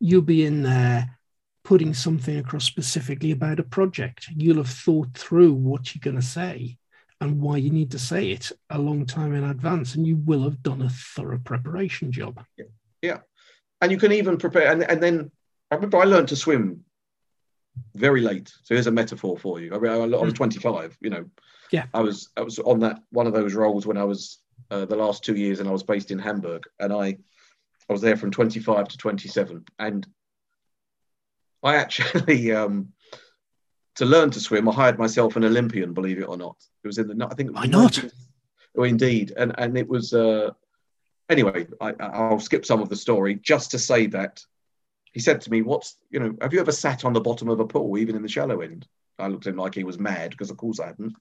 you'll 0.00 0.22
be 0.22 0.44
in 0.44 0.62
there 0.62 1.18
putting 1.64 1.94
something 1.94 2.36
across 2.38 2.64
specifically 2.64 3.30
about 3.30 3.58
a 3.58 3.64
project. 3.64 4.28
You'll 4.36 4.58
have 4.58 4.68
thought 4.68 5.14
through 5.14 5.54
what 5.54 5.94
you're 5.94 6.00
going 6.00 6.20
to 6.20 6.26
say 6.26 6.76
and 7.20 7.40
why 7.40 7.56
you 7.56 7.70
need 7.70 7.90
to 7.92 7.98
say 7.98 8.32
it 8.32 8.52
a 8.70 8.78
long 8.78 9.06
time 9.06 9.34
in 9.34 9.44
advance. 9.44 9.94
And 9.94 10.06
you 10.06 10.16
will 10.16 10.42
have 10.42 10.62
done 10.62 10.82
a 10.82 10.90
thorough 10.90 11.38
preparation 11.38 12.12
job. 12.12 12.44
Yeah. 12.58 12.64
yeah. 13.00 13.18
And 13.80 13.90
you 13.90 13.98
can 13.98 14.12
even 14.12 14.36
prepare. 14.36 14.70
And, 14.70 14.82
and 14.82 15.02
then 15.02 15.30
I 15.70 15.76
remember 15.76 15.98
I 15.98 16.04
learned 16.04 16.28
to 16.28 16.36
swim 16.36 16.84
very 17.94 18.20
late. 18.20 18.48
So 18.62 18.74
here's 18.74 18.86
a 18.86 18.92
metaphor 18.92 19.38
for 19.38 19.60
you. 19.60 19.74
I, 19.74 19.78
mean, 19.78 19.90
I 19.90 19.94
I 19.94 20.06
was 20.06 20.32
hmm. 20.32 20.36
25. 20.36 20.98
You 21.00 21.10
know, 21.10 21.24
Yeah. 21.70 21.86
I 21.94 22.00
was 22.00 22.28
I 22.36 22.42
was 22.42 22.58
on 22.58 22.80
that 22.80 23.00
one 23.10 23.26
of 23.26 23.32
those 23.32 23.54
roles 23.54 23.86
when 23.86 23.96
I 23.96 24.04
was 24.04 24.38
uh, 24.70 24.84
the 24.84 24.96
last 24.96 25.24
two 25.24 25.36
years, 25.36 25.60
and 25.60 25.68
I 25.68 25.72
was 25.72 25.82
based 25.82 26.10
in 26.10 26.18
Hamburg, 26.18 26.64
and 26.78 26.92
I 26.92 27.18
I 27.88 27.92
was 27.92 28.00
there 28.00 28.16
from 28.16 28.30
25 28.30 28.88
to 28.88 28.96
27, 28.96 29.64
and 29.78 30.06
I 31.62 31.76
actually 31.76 32.52
um, 32.60 32.92
to 33.96 34.04
learn 34.04 34.30
to 34.30 34.40
swim, 34.40 34.68
I 34.68 34.72
hired 34.72 34.98
myself 34.98 35.36
an 35.36 35.44
Olympian. 35.44 35.92
Believe 35.92 36.18
it 36.18 36.28
or 36.28 36.36
not, 36.36 36.56
it 36.82 36.86
was 36.86 36.98
in 36.98 37.08
the 37.08 37.28
I 37.30 37.34
think 37.34 37.54
Why 37.54 37.66
not? 37.66 37.96
19 37.96 38.10
Oh, 38.76 38.82
indeed, 38.82 39.32
and 39.36 39.54
and 39.58 39.78
it 39.78 39.88
was 39.88 40.12
uh, 40.12 40.50
anyway. 41.30 41.66
I, 41.80 41.94
I'll 42.00 42.40
skip 42.40 42.66
some 42.66 42.82
of 42.82 42.88
the 42.88 42.96
story 42.96 43.36
just 43.36 43.70
to 43.70 43.78
say 43.78 44.06
that 44.08 44.44
he 45.12 45.20
said 45.20 45.40
to 45.42 45.50
me, 45.50 45.62
"What's 45.62 45.96
you 46.10 46.18
know? 46.18 46.34
Have 46.40 46.52
you 46.52 46.60
ever 46.60 46.72
sat 46.72 47.04
on 47.04 47.12
the 47.12 47.20
bottom 47.20 47.48
of 47.48 47.60
a 47.60 47.66
pool, 47.66 47.98
even 47.98 48.16
in 48.16 48.22
the 48.22 48.28
shallow 48.28 48.60
end?" 48.62 48.86
I 49.18 49.28
looked 49.28 49.46
at 49.46 49.52
him 49.52 49.58
like 49.58 49.76
he 49.76 49.84
was 49.84 49.98
mad 49.98 50.30
because, 50.30 50.50
of 50.50 50.56
course, 50.56 50.80
I 50.80 50.86
hadn't. 50.86 51.14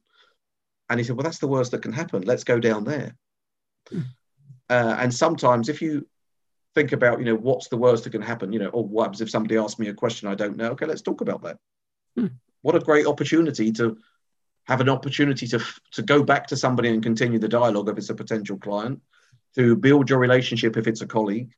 And 0.89 0.99
he 0.99 1.03
said, 1.03 1.15
"Well, 1.15 1.23
that's 1.23 1.37
the 1.37 1.47
worst 1.47 1.71
that 1.71 1.83
can 1.83 1.93
happen. 1.93 2.23
Let's 2.23 2.43
go 2.43 2.59
down 2.59 2.85
there." 2.85 3.15
Uh, 3.91 4.95
and 4.99 5.13
sometimes, 5.13 5.69
if 5.69 5.81
you 5.81 6.07
think 6.75 6.91
about, 6.91 7.19
you 7.19 7.25
know, 7.25 7.35
what's 7.35 7.67
the 7.67 7.77
worst 7.77 8.03
that 8.03 8.11
can 8.11 8.21
happen, 8.21 8.51
you 8.51 8.59
know, 8.59 8.69
or 8.69 8.83
what 8.83 9.03
happens 9.03 9.21
if 9.21 9.29
somebody 9.29 9.57
asks 9.57 9.79
me 9.79 9.89
a 9.89 9.93
question 9.93 10.27
I 10.27 10.35
don't 10.35 10.57
know? 10.57 10.71
Okay, 10.71 10.85
let's 10.85 11.01
talk 11.01 11.21
about 11.21 11.43
that. 11.43 11.57
Hmm. 12.17 12.27
What 12.61 12.75
a 12.75 12.79
great 12.79 13.05
opportunity 13.05 13.71
to 13.73 13.97
have 14.65 14.81
an 14.81 14.89
opportunity 14.89 15.47
to 15.47 15.59
to 15.91 16.01
go 16.01 16.23
back 16.23 16.47
to 16.47 16.57
somebody 16.57 16.89
and 16.89 17.03
continue 17.03 17.39
the 17.39 17.49
dialogue 17.49 17.89
if 17.89 17.97
it's 17.97 18.09
a 18.09 18.15
potential 18.15 18.57
client, 18.57 19.01
to 19.55 19.75
build 19.75 20.09
your 20.09 20.19
relationship 20.19 20.77
if 20.77 20.87
it's 20.87 21.01
a 21.01 21.07
colleague, 21.07 21.51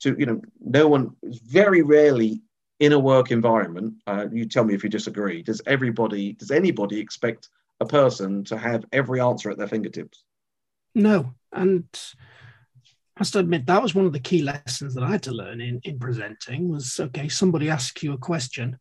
to 0.00 0.14
you 0.18 0.26
know, 0.26 0.42
no 0.60 0.86
one 0.88 1.16
very 1.22 1.82
rarely 1.82 2.42
in 2.78 2.92
a 2.92 2.98
work 2.98 3.30
environment. 3.30 3.94
Uh, 4.06 4.26
you 4.32 4.44
tell 4.44 4.64
me 4.64 4.74
if 4.74 4.82
you 4.82 4.90
disagree. 4.90 5.42
Does 5.42 5.62
everybody, 5.66 6.32
does 6.32 6.50
anybody 6.50 6.98
expect 6.98 7.48
a 7.80 7.86
person 7.86 8.44
to 8.44 8.58
have 8.58 8.84
every 8.92 9.20
answer 9.20 9.50
at 9.50 9.58
their 9.58 9.68
fingertips? 9.68 10.24
No. 10.94 11.32
And 11.52 11.84
I 13.16 13.20
must 13.20 13.36
admit, 13.36 13.66
that 13.66 13.82
was 13.82 13.94
one 13.94 14.06
of 14.06 14.12
the 14.12 14.20
key 14.20 14.42
lessons 14.42 14.94
that 14.94 15.04
I 15.04 15.10
had 15.10 15.22
to 15.24 15.32
learn 15.32 15.60
in, 15.60 15.80
in 15.84 15.98
presenting 15.98 16.68
was 16.68 16.98
okay, 16.98 17.28
somebody 17.28 17.68
asks 17.68 18.02
you 18.02 18.12
a 18.12 18.18
question. 18.18 18.78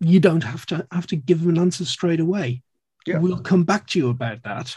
You 0.00 0.20
don't 0.20 0.44
have 0.44 0.64
to 0.66 0.86
have 0.92 1.06
to 1.08 1.16
give 1.16 1.40
them 1.40 1.50
an 1.50 1.58
answer 1.58 1.84
straight 1.84 2.20
away. 2.20 2.62
Yeah. 3.06 3.18
We'll 3.18 3.40
come 3.40 3.64
back 3.64 3.86
to 3.88 3.98
you 3.98 4.10
about 4.10 4.42
that. 4.44 4.76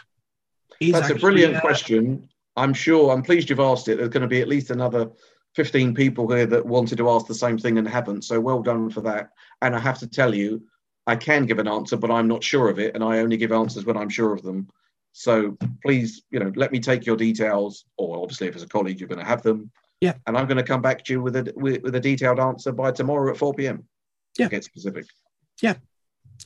Is 0.80 0.94
That's 0.94 1.12
a 1.12 1.16
brilliant 1.16 1.56
uh, 1.56 1.62
question. 1.62 2.30
I'm 2.56 2.74
sure. 2.74 3.12
I'm 3.12 3.24
pleased 3.24 3.50
you've 3.50 3.60
asked 3.60 3.88
it. 3.88 3.98
There's 3.98 4.10
going 4.10 4.22
to 4.22 4.28
be 4.28 4.42
at 4.42 4.48
least 4.48 4.70
another 4.70 5.12
15 5.56 5.94
people 5.94 6.30
here 6.32 6.46
that 6.48 6.66
wanted 6.66 6.98
to 6.98 7.10
ask 7.10 7.28
the 7.28 7.36
same 7.36 7.58
thing 7.58 7.78
and 7.78 7.88
haven't. 7.88 8.24
So 8.24 8.40
well 8.40 8.62
done 8.62 8.90
for 8.90 9.02
that. 9.02 9.30
And 9.62 9.76
I 9.76 9.80
have 9.80 10.00
to 10.00 10.08
tell 10.08 10.34
you, 10.34 10.64
I 11.06 11.16
can 11.16 11.46
give 11.46 11.60
an 11.60 11.68
answer, 11.68 11.98
but 11.98 12.12
I'm 12.12 12.28
not 12.28 12.44
sure 12.44 12.70
of 12.70 12.80
it, 12.80 12.96
and 12.96 13.04
I 13.04 13.20
only 13.20 13.38
give 13.38 13.52
answers 13.52 13.86
when 13.86 13.98
I'm 13.98 14.10
sure 14.10 14.34
of 14.34 14.42
them. 14.42 14.70
So 15.14 15.58
please, 15.86 16.24
you 16.32 16.40
know, 16.40 16.52
let 16.56 16.72
me 16.72 16.80
take 16.80 17.06
your 17.06 17.16
details, 17.16 17.86
or 17.98 18.22
obviously, 18.22 18.48
if 18.48 18.56
it's 18.56 18.64
a 18.64 18.68
colleague, 18.68 19.00
you're 19.00 19.08
going 19.10 19.20
to 19.20 19.26
have 19.26 19.42
them. 19.44 19.72
Yeah. 20.02 20.16
And 20.28 20.36
I'm 20.38 20.48
going 20.48 20.58
to 20.58 20.64
come 20.64 20.82
back 20.82 21.06
to 21.06 21.14
you 21.14 21.22
with 21.22 21.36
a 21.36 21.54
with, 21.56 21.82
with 21.84 21.96
a 21.96 22.00
detailed 22.00 22.40
answer 22.40 22.72
by 22.72 22.92
tomorrow 22.92 23.32
at 23.32 23.38
4 23.38 23.54
p.m. 23.54 23.86
Yeah. 24.38 24.50
Get 24.50 24.64
specific. 24.64 25.06
Yeah. 25.62 25.76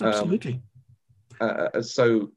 Absolutely. 0.01 0.61
uh, 1.39 1.81
so 1.81 2.31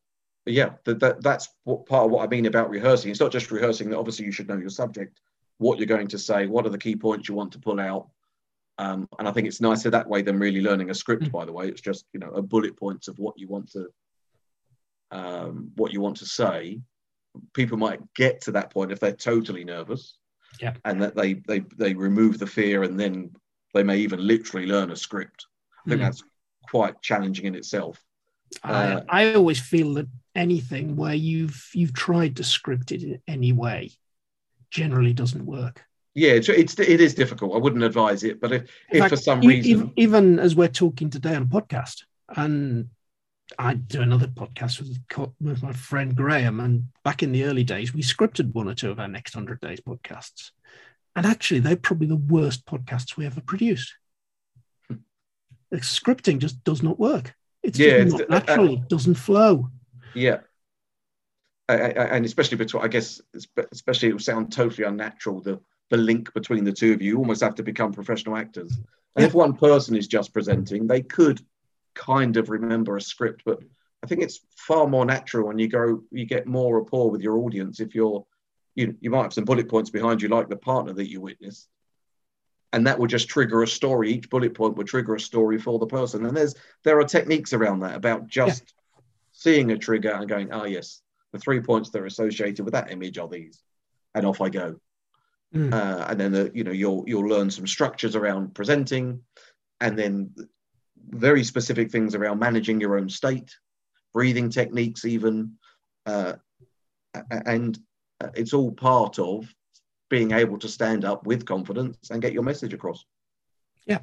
yeah 0.47 0.71
that, 0.85 0.99
that 1.01 1.23
that's 1.23 1.49
what 1.65 1.85
part 1.85 2.07
of 2.07 2.11
what 2.11 2.25
i 2.25 2.27
mean 2.27 2.47
about 2.47 2.71
rehearsing 2.71 3.11
it's 3.11 3.21
not 3.21 3.31
just 3.33 3.51
rehearsing 3.51 3.91
that 3.91 3.99
obviously 3.99 4.25
you 4.25 4.33
should 4.33 4.49
know 4.49 4.57
your 4.57 4.71
subject 4.71 5.21
what 5.59 5.79
you're 5.79 5.87
going 5.87 6.09
to 6.09 6.19
say 6.19 6.47
what 6.47 6.65
are 6.65 6.71
the 6.71 6.79
key 6.79 6.97
points 6.97 7.29
you 7.29 7.35
want 7.35 7.53
to 7.53 7.59
pull 7.59 7.79
out 7.79 8.09
um, 8.79 9.07
and 9.19 9.29
i 9.29 9.33
think 9.33 9.47
it's 9.47 9.61
nicer 9.61 9.91
that 9.91 10.09
way 10.09 10.23
than 10.23 10.39
really 10.39 10.63
learning 10.63 10.89
a 10.91 10.95
script 10.95 11.25
Mm. 11.25 11.33
by 11.33 11.45
the 11.45 11.53
way 11.53 11.69
it's 11.69 11.83
just 11.83 12.07
you 12.15 12.21
know 12.21 12.31
a 12.31 12.41
bullet 12.41 12.75
points 12.77 13.09
of 13.09 13.19
what 13.19 13.39
you 13.39 13.49
want 13.49 13.71
to 13.73 13.89
um, 15.11 15.73
what 15.77 15.93
you 15.93 16.01
want 16.01 16.17
to 16.19 16.27
say, 16.27 16.81
people 17.55 17.79
might 17.79 18.01
get 18.15 18.41
to 18.43 18.53
that 18.53 18.73
point 18.73 18.93
if 18.93 19.01
they're 19.01 19.13
totally 19.13 19.65
nervous. 19.65 20.17
Yeah. 20.61 20.75
And 20.85 21.01
that 21.03 21.15
they 21.15 21.35
they 21.35 21.61
they 21.77 21.95
remove 21.95 22.39
the 22.39 22.47
fear 22.47 22.83
and 22.83 22.99
then 22.99 23.31
they 23.73 23.83
may 23.85 23.99
even 23.99 24.27
literally 24.27 24.67
learn 24.67 24.91
a 24.91 24.97
script. 24.97 25.47
I 25.87 25.91
think 25.91 26.01
Mm. 26.01 26.05
that's 26.05 26.23
quite 26.69 27.01
challenging 27.03 27.47
in 27.47 27.55
itself. 27.55 28.03
Uh, 28.65 29.01
I, 29.09 29.29
I 29.29 29.35
always 29.35 29.61
feel 29.61 29.95
that 29.95 30.09
anything 30.35 30.97
where 30.97 31.15
you've 31.15 31.71
you've 31.73 31.95
tried 31.95 32.37
to 32.37 32.45
script 32.45 32.91
it 32.93 33.03
in 33.03 33.21
any 33.29 33.53
way 33.53 33.93
generally 34.71 35.13
doesn't 35.13 35.47
work. 35.47 35.85
Yeah, 36.15 36.33
it's, 36.33 36.49
it's 36.49 36.79
it 36.81 37.01
is 37.01 37.15
difficult. 37.15 37.55
I 37.55 37.59
wouldn't 37.59 37.85
advise 37.85 38.25
it, 38.25 38.41
but 38.41 38.53
if, 38.53 38.63
if 38.91 38.99
fact, 38.99 39.11
for 39.11 39.17
some 39.17 39.41
reason, 39.41 39.71
even, 39.71 39.93
even 39.97 40.39
as 40.41 40.57
we're 40.57 40.69
talking 40.69 41.11
today 41.11 41.37
on 41.37 41.43
a 41.43 41.47
podcast, 41.47 42.03
and 42.37 42.91
I 43.59 43.75
do 43.75 44.01
another 44.03 44.27
podcast 44.29 44.81
with 44.81 44.99
with 45.41 45.63
my 45.63 45.73
friend 45.73 46.15
Graham, 46.15 46.61
and 46.61 46.85
back 47.05 47.23
in 47.23 47.33
the 47.33 47.45
early 47.45 47.65
days, 47.65 47.93
we 47.95 48.03
scripted 48.03 48.53
one 48.53 48.69
or 48.69 48.75
two 48.75 48.91
of 48.91 49.01
our 49.01 49.09
next 49.09 49.35
hundred 49.35 49.61
days 49.61 49.81
podcasts, 49.81 50.51
and 51.17 51.27
actually, 51.27 51.61
they're 51.61 51.77
probably 51.77 52.07
the 52.07 52.17
worst 52.17 52.67
podcasts 52.67 53.17
we 53.17 53.27
ever 53.27 53.41
produced. 53.41 53.95
Hmm. 54.89 54.97
The 55.71 55.79
scripting 55.79 56.39
just 56.39 56.63
does 56.65 56.83
not 56.83 56.99
work. 56.99 57.35
It's 57.63 57.79
Yeah, 57.79 58.05
just 58.05 58.19
not 58.19 58.21
uh, 58.23 58.25
uh, 58.25 58.39
natural. 58.39 58.75
it 58.75 58.89
doesn't 58.89 59.15
flow. 59.15 59.71
yeah, 60.15 60.39
I, 61.69 61.75
I, 61.75 61.89
and 62.17 62.25
especially 62.25 62.57
between, 62.57 62.83
I 62.83 62.89
guess, 62.89 63.21
especially 63.73 64.09
it 64.09 64.13
would 64.13 64.23
sound 64.23 64.53
totally 64.53 64.87
unnatural. 64.87 65.41
The 65.41 65.61
the 65.91 65.97
link 65.97 66.33
between 66.35 66.65
the 66.65 66.73
two 66.73 66.93
of 66.93 67.03
you, 67.03 67.13
you 67.13 67.19
almost 67.19 67.43
have 67.43 67.57
to 67.57 67.63
become 67.65 67.93
professional 67.93 68.37
actors. 68.37 68.79
And 69.17 69.25
if 69.25 69.35
one 69.35 69.57
person 69.57 69.97
is 69.97 70.07
just 70.07 70.33
presenting, 70.33 70.87
they 70.87 71.03
could 71.03 71.41
kind 71.95 72.37
of 72.37 72.51
remember 72.51 72.97
a 72.97 73.01
script, 73.01 73.43
but 73.45 73.61
I 74.03 74.07
think 74.07 74.23
it's 74.23 74.41
far 74.57 74.87
more 74.87 75.05
natural 75.05 75.49
when 75.49 75.59
you 75.59 75.69
go, 75.69 76.03
you 76.11 76.25
get 76.25 76.47
more 76.47 76.79
rapport 76.79 77.11
with 77.11 77.21
your 77.21 77.39
audience 77.39 77.81
if 77.81 77.95
you're, 77.95 78.25
you, 78.75 78.97
you 79.01 79.11
might 79.11 79.25
have 79.25 79.33
some 79.35 79.45
bullet 79.45 79.69
points 79.69 79.91
behind 79.91 80.23
you, 80.23 80.29
like 80.29 80.49
the 80.49 80.57
partner 80.57 80.93
that 80.93 81.11
you 81.11 81.21
witnessed. 81.21 81.69
And 82.73 82.87
that 82.87 82.99
will 82.99 83.09
just 83.09 83.29
trigger 83.29 83.63
a 83.63 83.67
story. 83.67 84.13
Each 84.13 84.31
bullet 84.31 84.55
point 84.55 84.77
would 84.77 84.87
trigger 84.87 85.17
a 85.17 85.21
story 85.21 85.59
for 85.59 85.79
the 85.79 85.87
person. 85.87 86.25
And 86.25 86.37
there's 86.37 86.55
there 86.85 87.01
are 87.01 87.05
techniques 87.05 87.53
around 87.53 87.81
that 87.81 87.97
about 87.97 88.29
just 88.29 88.75
seeing 89.33 89.73
a 89.73 89.79
trigger 89.79 90.13
and 90.13 90.29
going, 90.29 90.53
oh 90.53 90.65
yes, 90.65 91.03
the 91.33 91.39
three 91.39 91.61
points 91.61 91.91
that 91.91 92.01
are 92.01 92.07
associated 92.07 92.65
with 92.65 92.75
that 92.75 92.93
image 92.93 93.19
are 93.19 93.29
these, 93.29 93.61
and 94.15 94.25
off 94.25 94.41
I 94.41 94.51
go. 94.51 94.77
Mm. 95.55 95.73
Uh, 95.73 96.07
and 96.09 96.21
then 96.21 96.33
the, 96.33 96.53
you 96.55 96.63
know 96.63 96.71
you'll 96.71 97.05
you'll 97.09 97.29
learn 97.29 97.51
some 97.51 97.67
structures 97.67 98.15
around 98.15 98.55
presenting, 98.55 99.23
and 99.81 99.99
then 99.99 100.33
very 101.11 101.45
specific 101.45 101.91
things 101.91 102.15
around 102.15 102.39
managing 102.39 102.81
your 102.81 102.99
own 102.99 103.09
state, 103.09 103.55
breathing 104.13 104.51
techniques, 104.51 105.05
even, 105.05 105.53
uh, 106.07 106.35
and 107.31 107.79
uh, 108.23 108.29
it's 108.35 108.53
all 108.53 108.73
part 108.73 109.19
of 109.19 109.53
being 110.09 110.33
able 110.33 110.59
to 110.59 110.69
stand 110.69 111.05
up 111.05 111.27
with 111.27 111.47
confidence 111.47 112.11
and 112.11 112.23
get 112.23 112.33
your 112.33 112.43
message 112.43 112.73
across. 112.73 113.05
Yeah. 113.87 114.01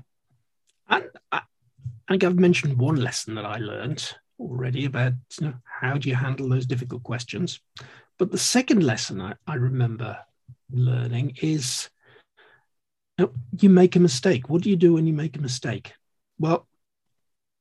And 0.89 1.05
I, 1.31 1.41
I 2.07 2.13
think 2.13 2.23
I've 2.23 2.39
mentioned 2.39 2.77
one 2.77 2.95
lesson 2.95 3.35
that 3.35 3.45
I 3.45 3.57
learned 3.57 4.13
already 4.39 4.85
about 4.85 5.13
you 5.39 5.47
know, 5.47 5.53
how 5.63 5.97
do 5.97 6.09
you 6.09 6.15
handle 6.15 6.47
those 6.47 6.65
difficult 6.65 7.03
questions. 7.03 7.59
But 8.17 8.31
the 8.31 8.37
second 8.37 8.83
lesson 8.83 9.21
I, 9.21 9.33
I 9.45 9.55
remember 9.55 10.17
learning 10.71 11.37
is 11.41 11.89
you, 13.17 13.25
know, 13.25 13.31
you 13.59 13.69
make 13.69 13.95
a 13.95 13.99
mistake. 13.99 14.49
What 14.49 14.61
do 14.61 14.69
you 14.69 14.75
do 14.75 14.93
when 14.93 15.07
you 15.07 15.13
make 15.13 15.37
a 15.37 15.41
mistake? 15.41 15.93
Well, 16.39 16.67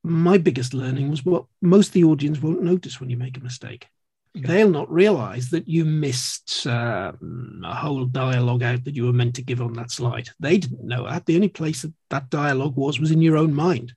my 0.06 0.38
biggest 0.38 0.72
learning 0.72 1.10
was 1.10 1.24
what 1.24 1.46
most 1.60 1.88
of 1.88 1.92
the 1.94 2.04
audience 2.04 2.40
won't 2.40 2.62
notice 2.62 3.00
when 3.00 3.10
you 3.10 3.16
make 3.16 3.36
a 3.36 3.42
mistake. 3.42 3.88
They'll 4.36 4.70
not 4.70 4.92
realize 4.92 5.48
that 5.50 5.66
you 5.66 5.84
missed 5.84 6.66
um, 6.66 7.62
a 7.64 7.74
whole 7.74 8.04
dialogue 8.04 8.62
out 8.62 8.84
that 8.84 8.94
you 8.94 9.06
were 9.06 9.12
meant 9.12 9.34
to 9.36 9.42
give 9.42 9.62
on 9.62 9.72
that 9.72 9.90
slide. 9.90 10.28
They 10.38 10.58
didn't 10.58 10.86
know 10.86 11.08
that. 11.08 11.24
The 11.24 11.36
only 11.36 11.48
place 11.48 11.82
that 11.82 11.94
that 12.10 12.30
dialogue 12.30 12.76
was 12.76 13.00
was 13.00 13.10
in 13.10 13.22
your 13.22 13.36
own 13.36 13.54
mind. 13.54 13.94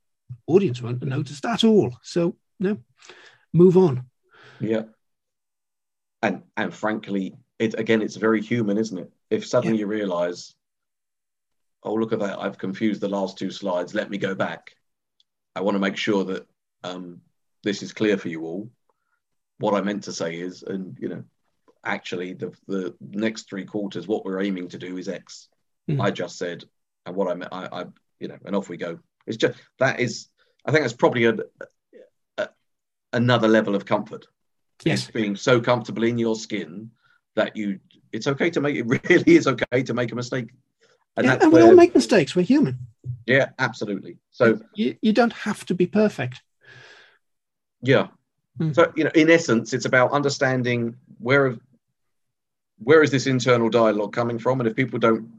Audience 0.48 0.82
won't 0.82 1.02
have 1.02 1.10
noticed 1.10 1.46
at 1.46 1.66
all. 1.66 1.98
So, 2.04 2.38
no, 2.60 2.78
move 3.54 3.76
on. 3.78 4.06
Yeah. 4.62 4.84
And 6.24 6.44
and 6.56 6.74
frankly, 6.74 7.36
it 7.60 7.78
again, 7.78 8.02
it's 8.02 8.16
very 8.16 8.42
human, 8.42 8.78
isn't 8.78 8.98
it? 8.98 9.12
If 9.30 9.46
suddenly 9.46 9.80
you 9.80 9.88
realise, 9.88 10.56
oh 11.84 11.94
look 11.94 12.14
at 12.14 12.20
that, 12.20 12.40
I've 12.40 12.58
confused 12.58 13.02
the 13.02 13.10
last 13.10 13.38
two 13.38 13.52
slides. 13.52 13.94
Let 13.94 14.10
me 14.10 14.18
go 14.18 14.34
back. 14.34 14.72
I 15.60 15.62
want 15.62 15.76
to 15.76 15.80
make 15.80 15.98
sure 15.98 16.24
that 16.24 16.48
um, 16.86 17.20
this 17.64 17.84
is 17.84 17.92
clear 17.92 18.18
for 18.18 18.30
you 18.30 18.46
all. 18.46 18.70
What 19.58 19.74
I 19.74 19.82
meant 19.82 20.04
to 20.04 20.14
say 20.14 20.40
is, 20.40 20.64
and 20.64 20.98
you 21.02 21.10
know, 21.10 21.24
actually, 21.84 22.32
the 22.32 22.54
the 22.66 22.96
next 23.02 23.50
three 23.50 23.66
quarters, 23.66 24.08
what 24.08 24.24
we're 24.24 24.40
aiming 24.40 24.70
to 24.70 24.78
do 24.78 24.96
is 24.96 25.10
X. 25.10 25.50
Mm. 25.92 26.02
I 26.02 26.12
just 26.12 26.38
said, 26.38 26.64
and 27.06 27.14
what 27.14 27.30
I 27.30 27.34
meant, 27.34 27.52
I, 27.52 27.68
I, 27.74 27.86
you 28.22 28.30
know, 28.30 28.38
and 28.46 28.56
off 28.56 28.70
we 28.70 28.78
go. 28.78 29.00
It's 29.28 29.36
just 29.36 29.60
that 29.80 30.00
is, 30.00 30.30
I 30.66 30.72
think 30.72 30.86
that's 30.86 30.94
probably 30.94 31.26
a, 31.26 31.36
a 32.38 32.48
another 33.12 33.50
level 33.50 33.76
of 33.76 33.86
comfort 33.86 34.28
Yes. 34.86 35.04
is 35.04 35.12
being 35.12 35.36
so 35.36 35.60
comfortable 35.60 36.04
in 36.04 36.18
your 36.18 36.38
skin 36.38 36.90
that 37.36 37.58
you 37.58 37.82
it's 38.14 38.28
okay 38.28 38.50
to 38.52 38.62
make 38.62 38.78
it 38.78 38.84
really 39.10 39.36
is 39.36 39.46
okay 39.46 39.84
to 39.84 39.94
make 39.94 40.14
a 40.14 40.16
mistake 40.16 40.52
and 41.18 41.26
Yeah, 41.26 41.38
and 41.42 41.52
we 41.52 41.62
all 41.62 41.76
make 41.76 41.94
mistakes. 41.94 42.34
We're 42.34 42.44
human. 42.44 42.78
Yeah 43.26 43.50
absolutely. 43.60 44.18
So 44.32 44.60
You, 44.76 44.96
you 45.02 45.14
don't 45.14 45.34
have 45.34 45.66
to 45.66 45.74
be 45.76 45.88
perfect. 45.88 46.42
yeah. 47.82 48.08
Mm. 48.60 48.76
so 48.76 48.92
you 48.96 49.06
know 49.06 49.12
in 49.16 49.30
essence 49.30 49.74
it's 49.74 49.86
about 49.86 50.12
understanding 50.12 50.96
where 51.20 51.56
where 52.80 53.04
is 53.04 53.12
this 53.12 53.28
internal 53.28 53.70
dialogue 53.70 54.12
coming 54.14 54.40
from? 54.40 54.60
And 54.60 54.68
if 54.68 54.76
people 54.76 55.00
don't 55.00 55.30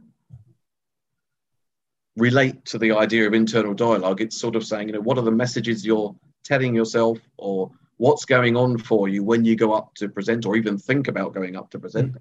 relate 2.17 2.65
to 2.67 2.79
the 2.79 2.93
idea 2.93 3.27
of 3.27 3.35
internal 3.35 3.75
dialogue 3.75 4.21
it's 4.21 4.37
sort 4.37 4.57
of 4.57 4.65
saying 4.65 4.89
you 4.89 4.95
know 4.95 5.01
what 5.01 5.17
are 5.17 5.23
the 5.25 5.31
messages 5.31 5.87
you're 5.87 6.15
telling 6.45 6.75
yourself 6.75 7.19
or 7.37 7.71
what's 7.99 8.25
going 8.25 8.57
on 8.57 8.77
for 8.77 9.09
you 9.09 9.23
when 9.23 9.45
you 9.45 9.55
go 9.55 9.73
up 9.73 9.95
to 9.95 10.09
present 10.09 10.45
or 10.45 10.57
even 10.57 10.77
think 10.77 11.09
about 11.09 11.33
going 11.35 11.57
up 11.57 11.71
to 11.71 11.79
present 11.79 12.17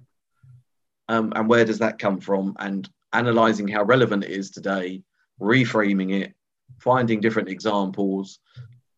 um, 1.10 1.32
and 1.34 1.48
where 1.48 1.64
does 1.64 1.80
that 1.80 1.98
come 1.98 2.20
from? 2.20 2.54
And 2.60 2.88
analyzing 3.12 3.66
how 3.66 3.82
relevant 3.82 4.22
it 4.22 4.30
is 4.30 4.52
today 4.52 5.02
reframing 5.40 6.20
it 6.20 6.34
finding 6.80 7.20
different 7.20 7.48
examples. 7.48 8.40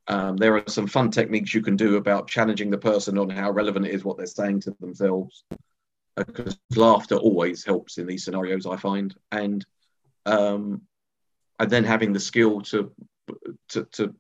Um, 0.09 0.37
there 0.37 0.57
are 0.57 0.65
some 0.67 0.87
fun 0.87 1.11
techniques 1.11 1.55
you 1.55 1.63
can 1.63 1.77
do 1.77 1.97
about 1.97 2.29
challenging 2.29 2.71
the 2.71 2.79
person 2.79 3.19
on 3.19 3.31
how 3.31 3.51
relevant 3.51 3.87
it 3.87 3.95
is 3.95 4.05
what 4.05 4.17
they're 4.17 4.27
saying 4.27 4.61
to 4.61 4.77
themselves 4.81 5.45
because 6.17 6.59
laughter 6.77 7.17
always 7.17 7.65
helps 7.65 7.97
in 7.97 8.07
these 8.07 8.25
scenarios 8.25 8.67
i 8.67 8.77
find. 8.77 9.15
And 9.31 9.65
um, 10.27 10.83
and 11.59 11.71
then 11.71 11.85
having 11.85 12.13
the 12.13 12.21
skill 12.21 12.61
to 12.63 12.93
to 13.71 13.85
to, 13.93 14.15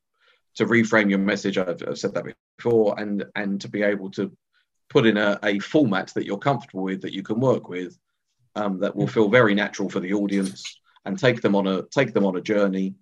to 0.57 0.67
reframe 0.67 1.11
your 1.11 1.19
message 1.19 1.59
I've, 1.59 1.83
I've 1.87 1.99
said 1.99 2.15
that 2.15 2.25
before 2.59 2.99
and 2.99 3.25
and 3.35 3.61
to 3.61 3.69
be 3.69 3.83
able 3.83 4.11
to 4.13 4.33
put 4.89 5.07
in 5.07 5.17
a, 5.17 5.39
a 5.43 5.59
format 5.59 6.09
that 6.15 6.25
you're 6.25 6.39
comfortable 6.39 6.85
with 6.85 7.03
that 7.03 7.13
you 7.13 7.23
can 7.23 7.41
work 7.41 7.69
with 7.69 7.99
um, 8.55 8.79
that 8.81 8.95
will 8.95 9.07
feel 9.07 9.29
very 9.29 9.55
natural 9.55 9.89
for 9.89 10.01
the 10.01 10.13
audience 10.13 10.81
and 11.05 11.19
take 11.19 11.43
them 11.43 11.55
on 11.55 11.67
a 11.67 11.83
take 11.83 12.13
them 12.13 12.25
on 12.25 12.37
a 12.37 12.41
journey 12.41 12.95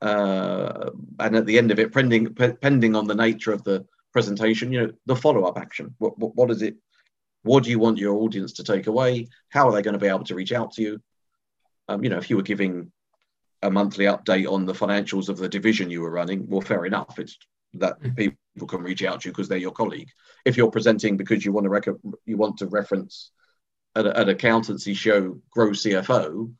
uh, 0.00 0.90
and 1.20 1.36
at 1.36 1.46
the 1.46 1.58
end 1.58 1.70
of 1.70 1.78
it 1.78 1.92
pending 1.92 2.34
pending 2.34 2.96
on 2.96 3.06
the 3.06 3.14
nature 3.14 3.52
of 3.52 3.62
the 3.64 3.86
presentation 4.12 4.72
you 4.72 4.80
know 4.80 4.92
the 5.06 5.16
follow-up 5.16 5.58
action. 5.58 5.94
What, 5.98 6.18
what, 6.18 6.34
what 6.36 6.50
is 6.50 6.62
it? 6.62 6.76
What 7.44 7.64
do 7.64 7.70
you 7.70 7.78
want 7.78 7.98
your 7.98 8.14
audience 8.14 8.52
to 8.54 8.64
take 8.64 8.86
away? 8.86 9.28
How 9.48 9.68
are 9.68 9.72
they 9.72 9.82
going 9.82 9.94
to 9.94 10.00
be 10.00 10.06
able 10.08 10.24
to 10.24 10.34
reach 10.34 10.52
out 10.52 10.72
to 10.72 10.82
you? 10.82 11.02
Um, 11.88 12.02
you 12.04 12.10
know 12.10 12.18
if 12.18 12.30
you 12.30 12.36
were 12.36 12.42
giving 12.42 12.92
a 13.62 13.70
monthly 13.70 14.06
update 14.06 14.50
on 14.50 14.66
the 14.66 14.72
financials 14.72 15.28
of 15.28 15.38
the 15.38 15.48
division 15.48 15.88
you 15.88 16.00
were 16.00 16.10
running 16.10 16.48
well 16.48 16.60
fair 16.60 16.84
enough. 16.84 17.18
It's 17.18 17.38
that 17.74 17.96
people 18.16 18.66
can 18.66 18.82
reach 18.82 19.02
out 19.02 19.22
to 19.22 19.28
you 19.28 19.32
because 19.32 19.48
they're 19.48 19.56
your 19.58 19.72
colleague. 19.72 20.10
If 20.44 20.56
you're 20.56 20.70
presenting 20.70 21.16
because 21.16 21.44
you 21.44 21.52
want 21.52 21.64
to 21.64 21.70
rec- 21.70 21.86
you 22.26 22.36
want 22.36 22.58
to 22.58 22.66
reference 22.66 23.30
an 23.94 24.28
accountancy 24.28 24.94
show 24.94 25.38
grow 25.50 25.70
cfo 25.70 26.52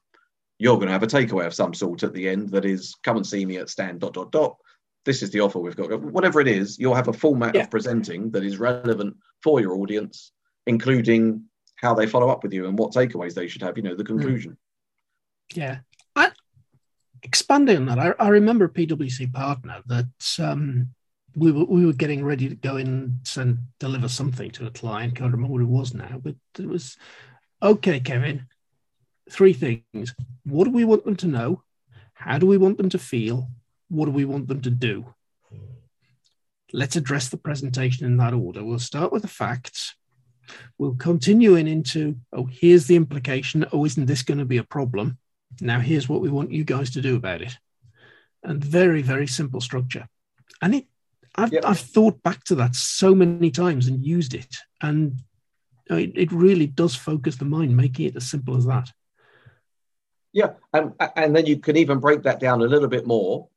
you're 0.62 0.77
going 0.77 0.87
to 0.87 0.92
have 0.92 1.03
a 1.03 1.09
takeaway 1.09 1.44
of 1.44 1.53
some 1.55 1.75
sort 1.75 2.05
at 2.05 2.12
the 2.14 2.29
end 2.29 2.51
that 2.51 2.64
is 2.64 2.94
come 3.03 3.16
and 3.16 3.27
see 3.27 3.44
me 3.44 3.57
at 3.57 3.68
stand 3.68 4.01
dot 4.01 4.14
dot 4.14 4.31
dot 4.31 4.57
this 5.05 5.20
is 5.22 5.31
the 5.31 5.40
offer 5.40 5.59
we've 5.59 5.77
got 5.77 6.01
whatever 6.01 6.40
it 6.40 6.46
is 6.46 6.79
you'll 6.79 6.94
have 6.94 7.09
a 7.09 7.12
format 7.12 7.55
Yeah. 7.55 7.62
of 7.62 7.70
presenting 7.70 8.31
that 8.31 8.44
is 8.44 8.59
relevant 8.59 9.16
for 9.42 9.61
your 9.61 9.75
audience 9.75 10.31
including 10.66 11.44
how 11.77 11.94
they 11.94 12.07
follow 12.07 12.29
up 12.31 12.44
with 12.44 12.53
you 12.53 12.66
and 12.68 12.79
what 12.79 12.92
takeaways 12.92 13.35
they 13.35 13.48
should 13.48 13.62
have 13.62 13.77
you 13.77 13.83
know 13.83 13.96
the 13.96 14.05
conclusion 14.05 14.57
Yeah. 15.55 15.79
I, 16.14 16.31
expanding 17.25 17.77
on 17.79 17.87
that, 17.87 17.98
I, 17.98 18.25
I 18.25 18.29
remember 18.29 18.66
a 18.66 18.68
PwC 18.68 19.33
partner 19.33 19.83
that 19.87 20.38
um, 20.38 20.88
we 21.35 21.51
were 21.51 21.64
we 21.64 21.87
were 21.87 21.92
getting 21.92 22.25
ready 22.25 22.48
to 22.48 22.55
go 22.55 22.77
in 22.77 23.20
and 23.37 23.59
deliver 23.81 24.09
something 24.09 24.51
to 24.53 24.66
a 24.66 24.70
client. 24.70 25.16
Can't 25.16 25.33
remember 25.33 25.53
what 25.53 25.62
it 25.62 25.68
was 25.68 25.94
now, 25.94 26.20
but 26.22 26.35
it 26.59 26.68
was 26.68 26.96
okay, 27.62 28.01
Kevin. 28.01 28.46
Three 29.31 29.53
things. 29.53 30.15
What 30.45 30.65
do 30.65 30.71
we 30.71 30.85
want 30.85 31.05
them 31.05 31.17
to 31.17 31.27
know? 31.27 31.63
How 32.15 32.39
do 32.39 32.47
we 32.47 32.59
want 32.59 32.79
them 32.79 32.89
to 32.91 32.99
feel? 32.99 33.49
What 33.89 34.07
do 34.07 34.13
we 34.13 34.25
want 34.25 34.49
them 34.49 34.61
to 34.63 34.71
do? 34.71 35.15
let's 36.73 36.97
address 36.97 37.29
the 37.29 37.37
presentation 37.37 38.07
in 38.07 38.17
that 38.17 38.35
order. 38.35 38.65
We'll 38.65 38.79
start 38.79 39.13
with 39.13 39.23
the 39.23 39.29
facts. 39.29 39.95
We'll 40.79 40.95
continue 40.95 41.55
in 41.55 41.69
into, 41.69 42.17
oh, 42.33 42.47
here's 42.47 42.87
the 42.87 42.97
implication. 42.97 43.67
Oh, 43.73 43.85
isn't 43.85 44.07
this 44.07 44.23
going 44.23 44.39
to 44.39 44.45
be 44.45 44.59
a 44.59 44.65
problem? 44.65 45.19
Now, 45.61 45.81
here's 45.81 46.09
what 46.09 46.21
we 46.21 46.31
want 46.31 46.51
you 46.51 46.65
guys 46.65 46.91
to 46.91 47.03
do 47.03 47.17
about 47.17 47.43
it. 47.43 47.57
And 48.43 48.65
very, 48.65 49.03
very 49.03 49.27
simple 49.27 49.61
structure. 49.61 50.09
And 50.61 50.75
it, 50.77 50.87
I've, 51.35 51.53
yep. 51.53 51.65
I've 51.65 51.79
thought 51.79 52.23
back 52.23 52.43
to 52.45 52.57
that 52.57 52.75
so 52.75 53.15
many 53.15 53.51
times 53.51 53.87
and 53.87 54.05
used 54.05 54.35
it. 54.35 54.57
And 54.81 55.21
it, 55.89 56.13
it 56.15 56.33
really 56.33 56.67
does 56.67 56.95
focus 56.95 57.37
the 57.37 57.45
mind, 57.45 57.77
making 57.77 58.07
it 58.07 58.17
as 58.17 58.29
simple 58.29 58.57
as 58.57 58.67
that. 58.67 58.91
Yeah, 60.33 60.55
and 60.73 60.95
and 61.16 61.37
then 61.37 61.47
you 61.47 61.59
can 61.59 61.77
even 61.77 61.99
break 61.99 62.23
that 62.23 62.40
down 62.40 62.62
a 62.62 62.66
little 62.66 62.88
bit 62.88 63.07
more 63.07 63.49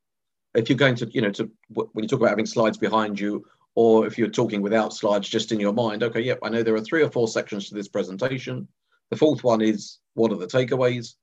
if 0.54 0.68
you're 0.68 0.78
going 0.78 0.96
to, 0.96 1.06
you 1.12 1.20
know, 1.20 1.30
to 1.32 1.50
when 1.72 2.04
you 2.04 2.08
talk 2.08 2.20
about 2.20 2.30
having 2.30 2.46
slides 2.46 2.78
behind 2.78 3.18
you, 3.20 3.46
or 3.74 4.06
if 4.06 4.18
you're 4.18 4.28
talking 4.28 4.62
without 4.62 4.92
slides 4.92 5.28
just 5.28 5.52
in 5.52 5.60
your 5.60 5.72
mind. 5.72 6.02
Okay, 6.02 6.20
yep, 6.20 6.38
I 6.42 6.48
know 6.48 6.62
there 6.62 6.74
are 6.74 6.80
three 6.80 7.02
or 7.02 7.10
four 7.10 7.28
sections 7.28 7.68
to 7.68 7.74
this 7.74 7.88
presentation. 7.88 8.68
The 9.10 9.16
fourth 9.16 9.44
one 9.44 9.60
is 9.60 9.98
what 10.14 10.32
are 10.32 10.36
the 10.36 10.46
takeaways. 10.46 11.14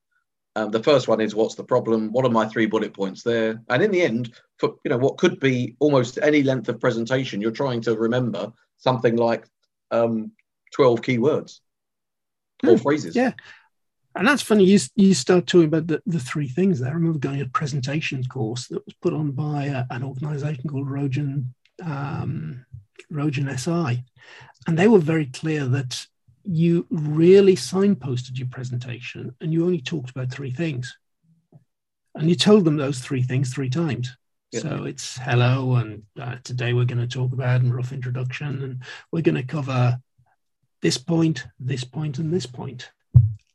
Um, 0.56 0.70
the 0.70 0.82
first 0.82 1.08
one 1.08 1.20
is 1.20 1.34
what's 1.34 1.56
the 1.56 1.64
problem? 1.64 2.12
What 2.12 2.24
are 2.24 2.30
my 2.30 2.46
three 2.46 2.66
bullet 2.66 2.94
points 2.94 3.22
there? 3.22 3.60
And 3.68 3.82
in 3.82 3.90
the 3.90 4.02
end, 4.02 4.32
for 4.58 4.76
you 4.84 4.90
know 4.90 4.98
what 4.98 5.18
could 5.18 5.40
be 5.40 5.76
almost 5.80 6.18
any 6.22 6.42
length 6.42 6.68
of 6.68 6.80
presentation, 6.80 7.40
you're 7.40 7.50
trying 7.50 7.80
to 7.82 7.96
remember 7.96 8.52
something 8.78 9.16
like 9.16 9.46
um, 9.90 10.30
12 10.72 11.00
keywords 11.02 11.60
or 12.64 12.76
hmm, 12.76 12.82
phrases. 12.82 13.16
Yeah. 13.16 13.32
And 14.16 14.28
that's 14.28 14.42
funny. 14.42 14.64
You, 14.64 14.78
you 14.94 15.12
start 15.12 15.46
talking 15.46 15.66
about 15.66 15.88
the, 15.88 16.00
the 16.06 16.20
three 16.20 16.48
things 16.48 16.78
there. 16.78 16.90
I 16.90 16.94
remember 16.94 17.18
going 17.18 17.38
to 17.38 17.44
a 17.44 17.48
presentation 17.48 18.22
course 18.24 18.68
that 18.68 18.84
was 18.84 18.94
put 19.02 19.12
on 19.12 19.32
by 19.32 19.64
a, 19.64 19.84
an 19.90 20.04
organization 20.04 20.70
called 20.70 20.88
Rogen, 20.88 21.46
um, 21.82 22.64
Rogen 23.12 23.58
SI. 23.58 24.04
And 24.66 24.78
they 24.78 24.86
were 24.86 25.00
very 25.00 25.26
clear 25.26 25.64
that 25.66 26.06
you 26.44 26.86
really 26.90 27.56
signposted 27.56 28.38
your 28.38 28.48
presentation 28.48 29.34
and 29.40 29.52
you 29.52 29.64
only 29.64 29.80
talked 29.80 30.10
about 30.10 30.30
three 30.30 30.52
things. 30.52 30.96
And 32.14 32.28
you 32.28 32.36
told 32.36 32.64
them 32.64 32.76
those 32.76 33.00
three 33.00 33.22
things 33.22 33.52
three 33.52 33.70
times. 33.70 34.16
Yeah. 34.52 34.60
So 34.60 34.84
it's 34.84 35.18
hello, 35.18 35.74
and 35.74 36.04
uh, 36.20 36.36
today 36.44 36.74
we're 36.74 36.84
going 36.84 37.00
to 37.00 37.08
talk 37.08 37.32
about 37.32 37.62
a 37.62 37.64
rough 37.64 37.92
introduction, 37.92 38.62
and 38.62 38.82
we're 39.10 39.22
going 39.22 39.34
to 39.34 39.42
cover 39.42 39.98
this 40.80 40.96
point, 40.96 41.44
this 41.58 41.82
point, 41.82 42.18
and 42.18 42.32
this 42.32 42.46
point. 42.46 42.88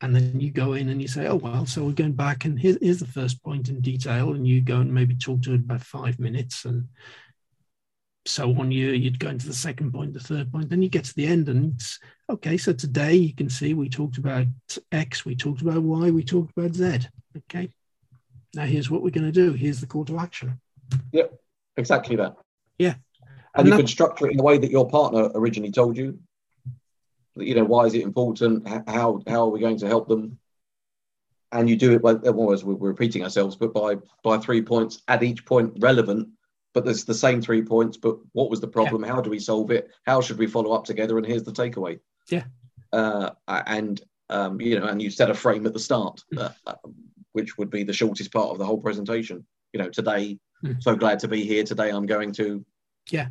And 0.01 0.15
then 0.15 0.39
you 0.39 0.51
go 0.51 0.73
in 0.73 0.89
and 0.89 1.01
you 1.01 1.09
say, 1.09 1.27
oh, 1.27 1.35
well, 1.35 1.65
so 1.65 1.83
we're 1.83 1.91
going 1.91 2.13
back, 2.13 2.45
and 2.45 2.57
here's, 2.57 2.77
here's 2.81 2.99
the 2.99 3.05
first 3.05 3.43
point 3.43 3.67
in 3.67 3.81
detail. 3.81 4.33
And 4.33 4.47
you 4.47 4.61
go 4.61 4.77
and 4.77 4.93
maybe 4.93 5.15
talk 5.15 5.41
to 5.41 5.53
it 5.53 5.61
about 5.61 5.81
five 5.81 6.19
minutes. 6.19 6.63
And 6.63 6.87
so 8.25 8.53
on. 8.59 8.71
You 8.71 8.91
you'd 8.91 9.19
go 9.19 9.29
into 9.29 9.47
the 9.47 9.53
second 9.53 9.91
point 9.91 10.13
the 10.13 10.19
third 10.19 10.51
point 10.51 10.69
then 10.69 10.81
you 10.81 10.89
get 10.89 11.05
to 11.05 11.15
the 11.15 11.25
end 11.25 11.49
and 11.49 11.73
it's 11.73 11.99
okay 12.29 12.57
so 12.57 12.73
today 12.73 13.15
you 13.15 13.33
can 13.33 13.49
see 13.49 13.73
we 13.73 13.89
talked 13.89 14.17
about 14.17 14.45
x 14.91 15.25
we 15.25 15.35
talked 15.35 15.61
about 15.61 15.81
y 15.81 16.11
we 16.11 16.23
talked 16.23 16.55
about 16.55 16.75
z. 16.75 16.99
Okay 17.37 17.69
now 18.53 18.65
here's 18.65 18.89
what 18.89 19.03
we're 19.03 19.09
going 19.11 19.25
to 19.25 19.31
do. 19.31 19.53
Here's 19.53 19.79
the 19.79 19.87
call 19.87 20.05
to 20.05 20.19
action. 20.19 20.59
Yep 21.11 21.33
exactly 21.77 22.15
that. 22.17 22.35
Yeah. 22.77 22.95
And, 23.55 23.65
and 23.65 23.67
you 23.67 23.71
that, 23.71 23.77
can 23.77 23.87
structure 23.87 24.27
it 24.27 24.31
in 24.31 24.37
the 24.37 24.43
way 24.43 24.57
that 24.57 24.69
your 24.69 24.87
partner 24.87 25.29
originally 25.33 25.71
told 25.71 25.97
you 25.97 26.19
you 27.35 27.55
know 27.55 27.63
why 27.63 27.85
is 27.85 27.93
it 27.93 28.01
important 28.01 28.67
how 28.87 29.21
how 29.27 29.45
are 29.45 29.49
we 29.49 29.59
going 29.59 29.77
to 29.77 29.87
help 29.87 30.07
them 30.07 30.37
and 31.51 31.69
you 31.69 31.75
do 31.75 31.93
it 31.93 32.01
by 32.01 32.13
well, 32.13 32.51
as 32.51 32.63
we're 32.63 32.75
repeating 32.75 33.23
ourselves 33.23 33.55
but 33.55 33.73
by 33.73 33.95
by 34.23 34.37
three 34.37 34.61
points 34.61 35.01
at 35.07 35.23
each 35.23 35.45
point 35.45 35.73
relevant 35.79 36.29
but 36.73 36.85
there's 36.85 37.05
the 37.05 37.13
same 37.13 37.41
three 37.41 37.61
points. 37.61 37.97
But 37.97 38.17
what 38.33 38.49
was 38.49 38.61
the 38.61 38.67
problem? 38.67 39.03
Yeah. 39.03 39.11
How 39.11 39.21
do 39.21 39.29
we 39.29 39.39
solve 39.39 39.71
it? 39.71 39.89
How 40.05 40.21
should 40.21 40.37
we 40.37 40.47
follow 40.47 40.73
up 40.73 40.85
together? 40.85 41.17
And 41.17 41.25
here's 41.25 41.43
the 41.43 41.51
takeaway. 41.51 41.99
Yeah. 42.29 42.43
Uh, 42.93 43.31
and 43.47 44.01
um, 44.29 44.61
you 44.61 44.79
know, 44.79 44.85
and 44.85 45.01
you 45.01 45.09
set 45.09 45.29
a 45.29 45.33
frame 45.33 45.65
at 45.65 45.73
the 45.73 45.79
start, 45.79 46.21
mm. 46.33 46.39
uh, 46.39 46.51
uh, 46.67 46.75
which 47.33 47.57
would 47.57 47.69
be 47.69 47.83
the 47.83 47.93
shortest 47.93 48.31
part 48.31 48.49
of 48.49 48.59
the 48.59 48.65
whole 48.65 48.79
presentation. 48.79 49.45
You 49.73 49.81
know, 49.81 49.89
today, 49.89 50.39
mm. 50.63 50.81
so 50.81 50.95
glad 50.95 51.19
to 51.19 51.27
be 51.27 51.45
here. 51.45 51.63
Today, 51.63 51.89
I'm 51.89 52.05
going 52.05 52.31
to. 52.33 52.63
Yeah, 53.09 53.29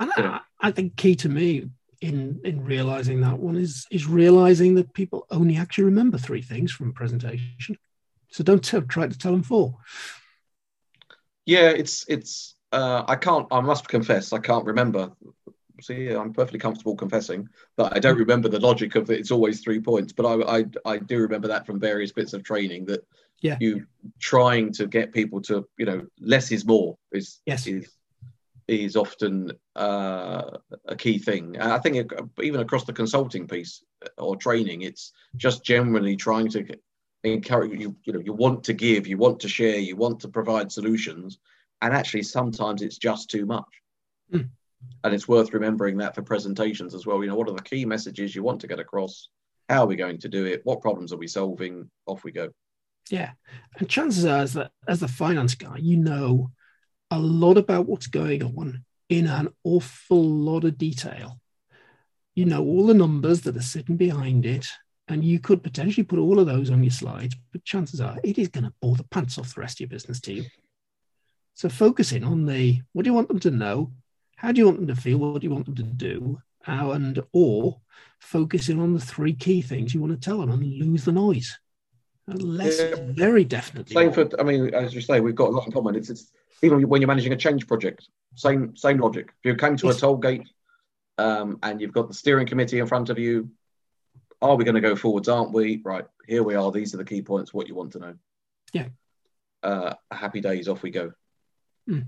and 0.00 0.12
I, 0.16 0.40
I 0.60 0.70
think 0.70 0.96
key 0.96 1.14
to 1.16 1.28
me 1.28 1.68
in 2.00 2.40
in 2.44 2.64
realizing 2.64 3.20
that 3.20 3.38
one 3.38 3.56
is 3.56 3.86
is 3.90 4.06
realizing 4.06 4.74
that 4.74 4.92
people 4.94 5.26
only 5.30 5.56
actually 5.56 5.84
remember 5.84 6.18
three 6.18 6.42
things 6.42 6.72
from 6.72 6.90
a 6.90 6.92
presentation. 6.92 7.76
So 8.30 8.42
don't 8.42 8.64
t- 8.64 8.80
try 8.80 9.06
to 9.06 9.18
tell 9.18 9.32
them 9.32 9.42
four. 9.42 9.76
Yeah, 11.46 11.70
it's 11.70 12.04
it's 12.08 12.54
uh, 12.72 13.04
I 13.06 13.16
can't. 13.16 13.46
I 13.50 13.60
must 13.60 13.88
confess, 13.88 14.32
I 14.32 14.38
can't 14.38 14.64
remember. 14.64 15.12
See, 15.80 16.08
I'm 16.08 16.32
perfectly 16.32 16.58
comfortable 16.58 16.96
confessing 16.96 17.48
that 17.76 17.94
I 17.94 17.98
don't 17.98 18.18
remember 18.18 18.48
the 18.48 18.60
logic 18.60 18.94
of 18.94 19.10
it. 19.10 19.18
It's 19.18 19.32
always 19.32 19.60
three 19.60 19.80
points, 19.80 20.12
but 20.12 20.24
I, 20.24 20.58
I, 20.58 20.64
I 20.84 20.98
do 20.98 21.18
remember 21.18 21.48
that 21.48 21.66
from 21.66 21.80
various 21.80 22.12
bits 22.12 22.32
of 22.32 22.44
training 22.44 22.86
that 22.86 23.04
yeah. 23.40 23.56
you 23.60 23.86
trying 24.20 24.72
to 24.74 24.86
get 24.86 25.12
people 25.12 25.42
to, 25.42 25.66
you 25.76 25.84
know, 25.84 26.06
less 26.20 26.52
is 26.52 26.64
more 26.64 26.96
is 27.12 27.40
yes. 27.44 27.66
is, 27.66 27.90
is 28.68 28.96
often 28.96 29.52
uh, 29.76 30.50
a 30.86 30.96
key 30.96 31.18
thing. 31.18 31.56
And 31.56 31.72
I 31.72 31.78
think 31.78 32.12
even 32.40 32.60
across 32.60 32.84
the 32.84 32.92
consulting 32.92 33.46
piece 33.46 33.82
or 34.18 34.36
training, 34.36 34.82
it's 34.82 35.12
just 35.36 35.64
generally 35.64 36.16
trying 36.16 36.48
to 36.50 36.66
encourage 37.24 37.78
you. 37.78 37.96
You 38.04 38.12
know, 38.14 38.20
you 38.20 38.32
want 38.32 38.64
to 38.64 38.72
give, 38.72 39.06
you 39.06 39.18
want 39.18 39.40
to 39.40 39.48
share, 39.48 39.78
you 39.78 39.96
want 39.96 40.20
to 40.20 40.28
provide 40.28 40.72
solutions, 40.72 41.38
and 41.84 41.94
actually 41.94 42.22
sometimes 42.22 42.82
it's 42.82 42.98
just 42.98 43.30
too 43.30 43.46
much 43.46 43.68
mm. 44.32 44.48
and 45.04 45.14
it's 45.14 45.28
worth 45.28 45.52
remembering 45.52 45.98
that 45.98 46.14
for 46.14 46.22
presentations 46.22 46.94
as 46.94 47.06
well 47.06 47.22
you 47.22 47.28
know 47.28 47.36
what 47.36 47.48
are 47.48 47.54
the 47.54 47.62
key 47.62 47.84
messages 47.84 48.34
you 48.34 48.42
want 48.42 48.60
to 48.60 48.66
get 48.66 48.80
across 48.80 49.28
how 49.68 49.82
are 49.82 49.86
we 49.86 49.96
going 49.96 50.18
to 50.18 50.28
do 50.28 50.46
it 50.46 50.62
what 50.64 50.80
problems 50.80 51.12
are 51.12 51.18
we 51.18 51.26
solving 51.26 51.88
off 52.06 52.24
we 52.24 52.32
go 52.32 52.48
yeah 53.10 53.32
and 53.78 53.88
chances 53.88 54.24
are 54.24 54.40
as 54.40 54.54
the, 54.54 54.70
as 54.88 55.00
the 55.00 55.08
finance 55.08 55.54
guy 55.54 55.76
you 55.76 55.96
know 55.96 56.50
a 57.14 57.18
lot 57.18 57.56
about 57.56 57.86
what's 57.86 58.06
going 58.06 58.42
on 58.42 58.84
in 59.08 59.26
an 59.26 59.48
awful 59.62 60.22
lot 60.22 60.64
of 60.64 60.78
detail. 60.78 61.40
You 62.34 62.46
know 62.46 62.62
all 62.64 62.86
the 62.86 62.94
numbers 62.94 63.42
that 63.42 63.56
are 63.56 63.62
sitting 63.62 63.96
behind 63.96 64.44
it 64.44 64.66
and 65.08 65.24
you 65.24 65.38
could 65.38 65.62
potentially 65.62 66.04
put 66.04 66.18
all 66.18 66.40
of 66.40 66.46
those 66.46 66.70
on 66.70 66.82
your 66.82 66.90
slides 66.90 67.36
but 67.52 67.64
chances 67.64 68.00
are 68.00 68.18
it 68.24 68.38
is 68.38 68.48
going 68.48 68.64
to 68.64 68.72
bore 68.80 68.96
the 68.96 69.04
pants 69.04 69.38
off 69.38 69.54
the 69.54 69.60
rest 69.60 69.76
of 69.76 69.80
your 69.80 69.88
business 69.88 70.20
team. 70.20 70.44
So 71.54 71.68
focusing 71.68 72.24
on 72.24 72.46
the 72.46 72.80
what 72.92 73.04
do 73.04 73.10
you 73.10 73.14
want 73.14 73.28
them 73.28 73.40
to 73.40 73.50
know, 73.50 73.92
how 74.36 74.50
do 74.50 74.58
you 74.58 74.66
want 74.66 74.78
them 74.78 74.88
to 74.88 75.00
feel, 75.00 75.18
what 75.18 75.40
do 75.40 75.46
you 75.46 75.54
want 75.54 75.66
them 75.66 75.76
to 75.76 75.82
do, 75.82 76.40
uh, 76.66 76.90
and 76.90 77.22
or 77.32 77.80
focusing 78.20 78.80
on 78.80 78.94
the 78.94 79.00
three 79.00 79.34
key 79.34 79.62
things 79.62 79.94
you 79.94 80.00
want 80.00 80.12
to 80.12 80.18
tell 80.18 80.40
them 80.40 80.50
and 80.50 80.64
lose 80.64 81.04
the 81.04 81.12
noise. 81.12 81.58
Less 82.26 82.80
yeah. 82.80 82.96
very 83.00 83.44
definitely. 83.44 83.94
Same 83.94 84.12
for 84.12 84.28
I 84.40 84.44
mean, 84.44 84.72
as 84.72 84.94
you 84.94 85.00
say, 85.00 85.20
we've 85.20 85.34
got 85.34 85.48
a 85.48 85.52
lot 85.52 85.66
in 85.66 85.72
common. 85.72 85.94
It's, 85.94 86.08
it's 86.08 86.32
even 86.62 86.88
when 86.88 87.02
you're 87.02 87.08
managing 87.08 87.34
a 87.34 87.36
change 87.36 87.66
project, 87.66 88.08
same 88.34 88.74
same 88.76 88.98
logic. 88.98 89.32
If 89.42 89.50
you 89.50 89.54
came 89.56 89.76
to 89.76 89.86
yes. 89.88 89.98
a 89.98 90.00
toll 90.00 90.16
gate 90.16 90.48
um, 91.18 91.58
and 91.62 91.80
you've 91.80 91.92
got 91.92 92.08
the 92.08 92.14
steering 92.14 92.46
committee 92.46 92.78
in 92.78 92.86
front 92.86 93.10
of 93.10 93.18
you, 93.18 93.50
are 94.40 94.56
we 94.56 94.64
going 94.64 94.74
to 94.74 94.80
go 94.80 94.96
forwards? 94.96 95.28
Aren't 95.28 95.52
we? 95.52 95.82
Right, 95.84 96.06
here 96.26 96.42
we 96.42 96.54
are. 96.54 96.70
These 96.72 96.94
are 96.94 96.98
the 96.98 97.04
key 97.04 97.20
points. 97.20 97.52
What 97.52 97.68
you 97.68 97.74
want 97.74 97.92
to 97.92 97.98
know. 97.98 98.14
Yeah. 98.72 98.88
Uh, 99.62 99.94
happy 100.10 100.40
days. 100.40 100.66
Off 100.66 100.82
we 100.82 100.90
go. 100.90 101.12
Mm, 101.88 102.06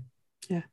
yeah. 0.49 0.63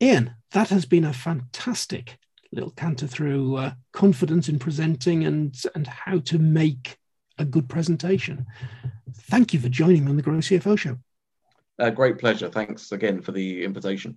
Ian, 0.00 0.34
that 0.52 0.68
has 0.68 0.86
been 0.86 1.04
a 1.04 1.12
fantastic 1.12 2.18
little 2.52 2.70
canter 2.70 3.06
through 3.06 3.56
uh, 3.56 3.72
confidence 3.92 4.48
in 4.48 4.58
presenting 4.58 5.24
and, 5.24 5.60
and 5.74 5.86
how 5.86 6.18
to 6.20 6.38
make 6.38 6.98
a 7.38 7.44
good 7.44 7.68
presentation. 7.68 8.46
Thank 9.14 9.52
you 9.52 9.60
for 9.60 9.68
joining 9.68 10.04
me 10.04 10.10
on 10.10 10.16
the 10.16 10.22
Grow 10.22 10.38
CFO 10.38 10.78
Show. 10.78 10.98
Great 11.94 12.18
pleasure. 12.18 12.48
Thanks 12.48 12.92
again 12.92 13.20
for 13.20 13.32
the 13.32 13.64
invitation. 13.64 14.16